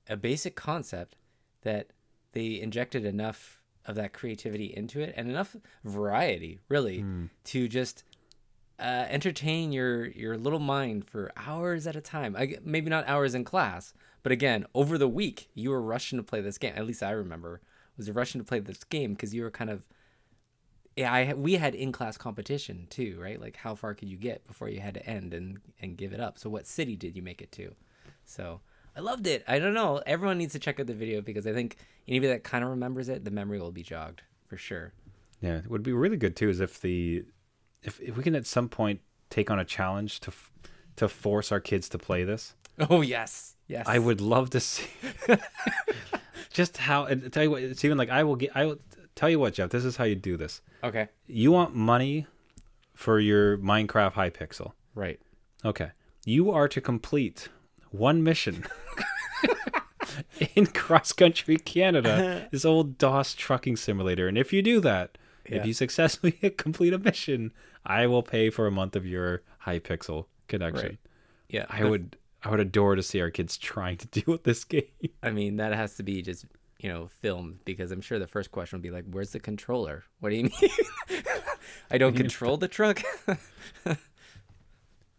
a 0.09 0.17
basic 0.17 0.55
concept 0.55 1.15
that 1.61 1.87
they 2.33 2.59
injected 2.59 3.05
enough 3.05 3.61
of 3.85 3.95
that 3.95 4.13
creativity 4.13 4.65
into 4.75 4.99
it 4.99 5.13
and 5.15 5.29
enough 5.29 5.55
variety 5.83 6.59
really 6.67 7.05
to 7.45 7.67
just 7.67 8.03
uh, 8.79 9.05
entertain 9.09 9.71
your 9.71 10.05
your 10.07 10.37
little 10.37 10.59
mind 10.59 11.05
for 11.05 11.31
hours 11.37 11.87
at 11.87 11.95
a 11.95 12.01
time 12.01 12.35
I, 12.37 12.57
maybe 12.63 12.89
not 12.89 13.07
hours 13.07 13.33
in 13.33 13.43
class 13.43 13.93
but 14.23 14.31
again 14.31 14.65
over 14.75 14.97
the 14.97 15.07
week 15.07 15.49
you 15.55 15.69
were 15.71 15.81
rushing 15.81 16.17
to 16.17 16.23
play 16.23 16.41
this 16.41 16.57
game 16.57 16.73
at 16.75 16.85
least 16.85 17.01
i 17.01 17.11
remember 17.11 17.61
was 17.97 18.11
rushing 18.11 18.39
to 18.39 18.45
play 18.45 18.59
this 18.59 18.83
game 18.83 19.13
because 19.13 19.33
you 19.33 19.41
were 19.41 19.51
kind 19.51 19.69
of 19.69 19.83
yeah, 20.97 21.13
I 21.13 21.33
we 21.33 21.53
had 21.53 21.75
in 21.75 21.91
class 21.91 22.17
competition 22.17 22.87
too, 22.89 23.19
right? 23.21 23.39
Like 23.39 23.55
how 23.55 23.75
far 23.75 23.93
could 23.93 24.09
you 24.09 24.17
get 24.17 24.47
before 24.47 24.67
you 24.67 24.79
had 24.79 24.95
to 24.95 25.05
end 25.05 25.33
and 25.33 25.59
and 25.79 25.95
give 25.95 26.11
it 26.11 26.19
up? 26.19 26.39
So 26.39 26.49
what 26.49 26.65
city 26.65 26.95
did 26.95 27.15
you 27.15 27.21
make 27.21 27.41
it 27.41 27.51
to? 27.53 27.75
So 28.25 28.61
I 28.97 29.01
loved 29.01 29.27
it. 29.27 29.43
I 29.47 29.59
don't 29.59 29.75
know. 29.75 30.01
Everyone 30.07 30.39
needs 30.39 30.53
to 30.53 30.59
check 30.59 30.79
out 30.79 30.87
the 30.87 30.93
video 30.95 31.21
because 31.21 31.45
I 31.45 31.53
think 31.53 31.77
anybody 32.07 32.33
that 32.33 32.43
kind 32.43 32.63
of 32.63 32.71
remembers 32.71 33.09
it, 33.09 33.23
the 33.23 33.29
memory 33.31 33.59
will 33.59 33.71
be 33.71 33.83
jogged 33.83 34.23
for 34.47 34.57
sure. 34.57 34.91
Yeah, 35.39 35.57
it 35.57 35.69
would 35.69 35.83
be 35.83 35.93
really 35.93 36.17
good 36.17 36.35
too 36.35 36.49
is 36.49 36.59
if 36.59 36.81
the 36.81 37.23
if, 37.83 38.01
if 38.01 38.17
we 38.17 38.23
can 38.23 38.33
at 38.33 38.47
some 38.47 38.67
point 38.67 39.01
take 39.29 39.51
on 39.51 39.59
a 39.59 39.65
challenge 39.65 40.19
to 40.21 40.31
to 40.95 41.07
force 41.07 41.51
our 41.51 41.59
kids 41.59 41.87
to 41.89 41.99
play 41.99 42.23
this. 42.23 42.55
Oh 42.89 43.01
yes, 43.01 43.55
yes. 43.67 43.85
I 43.87 43.99
would 43.99 44.19
love 44.19 44.49
to 44.51 44.59
see 44.59 44.87
just 46.51 46.77
how 46.77 47.05
and 47.05 47.31
tell 47.31 47.43
you 47.43 47.51
what 47.51 47.61
it's 47.61 47.85
even 47.85 47.99
like 47.99 48.09
I 48.09 48.23
will 48.23 48.35
get 48.35 48.49
I 48.55 48.65
will 48.65 48.79
tell 49.13 49.29
you 49.29 49.39
what 49.39 49.53
Jeff 49.53 49.69
this 49.69 49.85
is 49.85 49.97
how 49.97 50.05
you 50.05 50.15
do 50.15 50.37
this. 50.37 50.61
Okay. 50.83 51.09
You 51.27 51.51
want 51.51 51.75
money 51.75 52.25
for 52.95 53.19
your 53.19 53.59
Minecraft 53.59 54.13
Hypixel. 54.13 54.71
Right. 54.95 55.19
Okay. 55.63 55.91
You 56.25 56.49
are 56.51 56.67
to 56.67 56.81
complete 56.81 57.49
one 57.97 58.23
mission 58.23 58.65
in 60.55 60.65
cross 60.67 61.13
country 61.13 61.57
Canada, 61.57 62.47
this 62.51 62.65
old 62.65 62.97
DOS 62.97 63.33
trucking 63.33 63.75
simulator. 63.77 64.27
And 64.27 64.37
if 64.37 64.53
you 64.53 64.61
do 64.61 64.79
that, 64.81 65.17
Yeah. 65.49 65.57
if 65.59 65.65
you 65.65 65.73
successfully 65.73 66.31
complete 66.57 66.93
a 66.93 66.99
mission, 66.99 67.51
I 67.85 68.07
will 68.07 68.23
pay 68.23 68.49
for 68.49 68.67
a 68.67 68.71
month 68.71 68.95
of 68.95 69.05
your 69.05 69.43
Hypixel 69.65 70.25
connection. 70.47 70.89
Right. 70.89 70.97
Yeah. 71.49 71.65
I 71.69 71.83
would 71.85 72.17
I 72.43 72.51
would 72.51 72.59
adore 72.59 72.95
to 72.95 73.03
see 73.03 73.19
our 73.21 73.31
kids 73.31 73.57
trying 73.57 73.97
to 73.97 74.07
deal 74.07 74.25
with 74.27 74.43
this 74.43 74.63
game. 74.63 74.83
I 75.23 75.31
mean, 75.31 75.57
that 75.57 75.73
has 75.73 75.95
to 75.95 76.03
be 76.03 76.21
just 76.21 76.45
you 76.79 76.89
know 76.89 77.07
filmed 77.07 77.59
because 77.65 77.91
I'm 77.91 78.01
sure 78.01 78.19
the 78.19 78.27
first 78.27 78.51
question 78.51 78.77
would 78.77 78.83
be 78.83 78.91
like, 78.91 79.05
"Where's 79.09 79.31
the 79.31 79.39
controller? 79.39 80.03
What 80.19 80.29
do 80.29 80.35
you 80.35 80.43
mean? 80.43 81.23
I 81.89 81.97
don't 81.97 82.15
control 82.15 82.57
the 82.57 82.67
truck." 82.67 83.01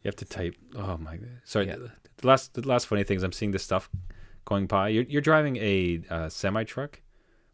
You 0.09 0.13
have 0.13 0.17
to 0.17 0.25
type. 0.25 0.55
Oh 0.75 0.97
my! 0.97 1.17
God. 1.19 1.29
Sorry. 1.45 1.67
Yeah. 1.67 1.77
The 2.17 2.27
last 2.27 2.55
the 2.55 2.67
last 2.67 2.87
funny 2.87 3.05
things 3.05 3.23
I'm 3.23 3.33
seeing 3.33 3.51
this 3.51 3.63
stuff 3.63 3.91
going 4.47 4.67
by. 4.67 4.89
You're 4.89 5.05
you're 5.05 5.21
driving 5.21 5.57
a 5.59 6.01
uh, 6.09 6.29
semi 6.31 6.65
truck, 6.65 7.03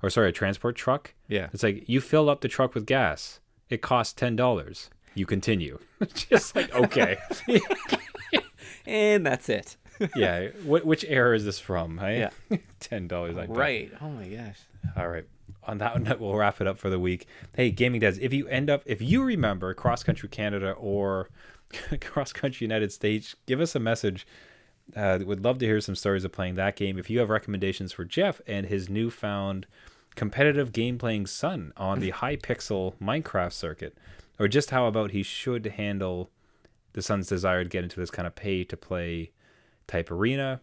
or 0.05 0.09
sorry, 0.11 0.29
a 0.29 0.33
transport 0.33 0.77
truck. 0.77 1.15
yeah. 1.27 1.49
It's 1.53 1.65
like 1.65 1.89
you 1.89 2.01
fill 2.01 2.31
up 2.31 2.43
the 2.43 2.49
truck 2.49 2.73
with 2.75 2.87
gas. 2.87 3.41
It 3.69 3.83
costs 3.83 4.13
ten 4.15 4.37
dollars. 4.37 4.89
You 5.17 5.27
continue. 5.27 5.81
Just 6.15 6.55
like 6.55 6.73
okay, 6.73 7.17
And 8.87 9.25
that's 9.27 9.49
it. 9.49 9.77
yeah. 10.17 10.49
Wh- 10.67 10.87
which 10.87 11.05
era 11.09 11.35
is 11.37 11.45
this 11.45 11.59
from? 11.59 11.99
Hey? 11.99 12.29
Yeah. 12.51 12.59
ten 12.81 13.09
dollars. 13.09 13.35
Bet. 13.35 13.49
Right. 13.49 13.91
Oh 14.01 14.09
my 14.11 14.29
gosh. 14.29 14.59
All 14.97 15.09
right. 15.09 15.25
On 15.67 15.79
that 15.79 16.01
note, 16.03 16.21
we'll 16.21 16.35
wrap 16.35 16.61
it 16.61 16.67
up 16.67 16.79
for 16.79 16.91
the 16.91 16.99
week. 17.01 17.27
Hey, 17.55 17.71
gaming 17.71 18.01
dads, 18.01 18.19
if 18.19 18.33
you 18.35 18.47
end 18.49 18.69
up, 18.69 18.83
if 18.85 19.01
you 19.01 19.25
remember 19.25 19.73
Cross 19.73 20.03
Country 20.05 20.29
Canada 20.29 20.73
or 20.73 21.31
Cross 22.01 22.33
Country 22.33 22.65
United 22.65 22.93
States, 22.93 23.35
give 23.47 23.61
us 23.61 23.75
a 23.75 23.81
message. 23.81 24.27
Uh, 24.95 25.19
would 25.25 25.43
love 25.43 25.59
to 25.59 25.67
hear 25.67 25.81
some 25.81 25.95
stories 25.95 26.25
of 26.25 26.33
playing 26.33 26.57
that 26.57 26.77
game. 26.77 26.99
If 26.99 27.09
you 27.09 27.19
have 27.21 27.31
recommendations 27.31 27.93
for 27.93 28.05
Jeff 28.05 28.41
and 28.47 28.67
his 28.67 28.89
newfound 28.89 29.67
competitive 30.15 30.73
game 30.73 30.99
playing 30.99 31.27
son 31.27 31.73
on 31.77 32.01
the 32.01 32.13
Hypixel 32.13 32.95
Minecraft 33.01 33.53
circuit, 33.53 33.97
or 34.39 34.47
just 34.47 34.71
how 34.71 34.87
about 34.87 35.13
he 35.13 35.23
should 35.23 35.67
handle 35.67 36.31
the 36.93 37.03
son's 37.03 37.29
desire 37.29 37.65
to 37.65 37.71
get 37.71 37.83
into 37.83 37.99
this 37.99 38.11
kind 38.11 38.27
of 38.27 38.35
pay 38.35 38.65
to 38.65 38.77
play 38.77 39.31
type 39.87 40.11
arena, 40.11 40.61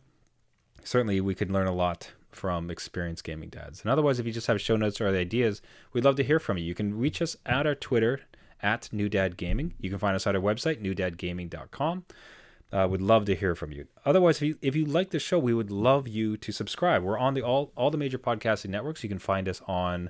certainly 0.84 1.20
we 1.20 1.36
could 1.36 1.52
learn 1.52 1.68
a 1.68 1.74
lot 1.74 2.12
from 2.30 2.70
experienced 2.70 3.24
gaming 3.24 3.50
dads. 3.50 3.82
And 3.82 3.92
otherwise, 3.92 4.20
if 4.20 4.26
you 4.26 4.32
just 4.32 4.48
have 4.48 4.62
show 4.62 4.78
notes 4.78 5.02
or 5.02 5.08
ideas, 5.08 5.62
we'd 5.94 6.06
love 6.06 6.16
to 6.16 6.24
hear 6.24 6.40
from 6.40 6.58
you. 6.58 6.64
You 6.64 6.76
can 6.76 6.98
reach 6.98 7.22
us 7.22 7.36
at 7.46 7.68
our 7.68 7.76
Twitter 7.76 8.22
at 8.62 8.92
New 8.92 9.10
Dad 9.10 9.38
Gaming. 9.38 9.74
You 9.80 9.90
can 9.90 10.00
find 10.00 10.16
us 10.16 10.28
at 10.28 10.36
our 10.36 10.42
website, 10.42 10.82
newdadgaming.com. 10.82 12.06
Uh, 12.74 12.88
would 12.90 13.02
love 13.02 13.26
to 13.26 13.36
hear 13.36 13.54
from 13.54 13.72
you. 13.72 13.88
Otherwise, 14.06 14.38
if 14.38 14.44
you 14.44 14.58
if 14.62 14.76
you 14.76 14.86
like 14.86 15.10
the 15.10 15.20
show, 15.20 15.38
we 15.38 15.54
would 15.54 15.70
love 15.72 16.08
you 16.08 16.38
to 16.38 16.54
subscribe. 16.54 17.04
We're 17.04 17.18
on 17.20 17.34
the 17.34 17.42
all 17.42 17.74
all 17.76 17.92
the 17.92 17.98
major 17.98 18.18
podcasting 18.18 18.70
networks. 18.70 19.04
You 19.04 19.10
can 19.10 19.20
find 19.20 19.50
us 19.50 19.62
on 19.68 20.10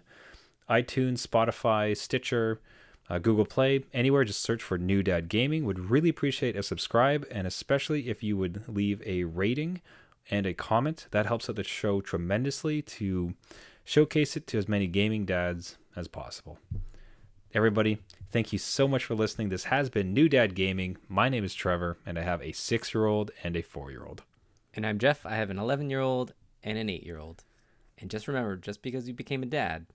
iTunes, 0.69 1.25
Spotify, 1.25 1.97
Stitcher, 1.97 2.61
uh, 3.09 3.17
Google 3.17 3.45
Play, 3.45 3.85
anywhere. 3.93 4.23
Just 4.23 4.41
search 4.41 4.61
for 4.61 4.77
New 4.77 5.01
Dad 5.01 5.27
Gaming. 5.27 5.65
Would 5.65 5.89
really 5.89 6.09
appreciate 6.09 6.55
a 6.55 6.61
subscribe, 6.61 7.25
and 7.31 7.47
especially 7.47 8.09
if 8.09 8.21
you 8.21 8.37
would 8.37 8.63
leave 8.67 9.01
a 9.07 9.23
rating 9.23 9.81
and 10.29 10.45
a 10.45 10.53
comment. 10.53 11.07
That 11.09 11.25
helps 11.25 11.49
out 11.49 11.55
the 11.55 11.63
show 11.63 11.99
tremendously 11.99 12.83
to 12.83 13.33
showcase 13.83 14.37
it 14.37 14.45
to 14.47 14.57
as 14.59 14.67
many 14.67 14.87
gaming 14.87 15.25
dads 15.25 15.77
as 15.95 16.07
possible. 16.07 16.59
Everybody, 17.53 17.97
thank 18.31 18.53
you 18.53 18.59
so 18.59 18.87
much 18.87 19.03
for 19.03 19.13
listening. 19.13 19.49
This 19.49 19.65
has 19.65 19.89
been 19.89 20.13
New 20.13 20.29
Dad 20.29 20.55
Gaming. 20.55 20.95
My 21.09 21.27
name 21.27 21.43
is 21.43 21.53
Trevor, 21.53 21.97
and 22.05 22.17
I 22.17 22.21
have 22.21 22.41
a 22.41 22.53
six 22.53 22.93
year 22.93 23.05
old 23.05 23.31
and 23.43 23.57
a 23.57 23.61
four 23.61 23.91
year 23.91 24.05
old. 24.05 24.23
And 24.73 24.85
I'm 24.85 24.99
Jeff. 24.99 25.25
I 25.25 25.35
have 25.35 25.49
an 25.49 25.59
11 25.59 25.89
year 25.89 25.99
old 25.99 26.33
and 26.63 26.77
an 26.77 26.89
8 26.89 27.03
year 27.03 27.19
old. 27.19 27.43
And 27.97 28.09
just 28.09 28.29
remember, 28.29 28.55
just 28.55 28.81
because 28.81 29.05
you 29.07 29.13
became 29.13 29.43
a 29.43 29.47
dad, 29.47 29.85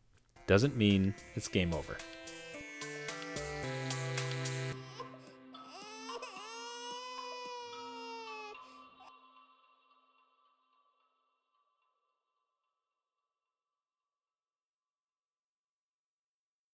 Doesn't 0.46 0.76
mean 0.76 1.14
it's 1.34 1.48
game 1.48 1.72
over. 1.72 1.96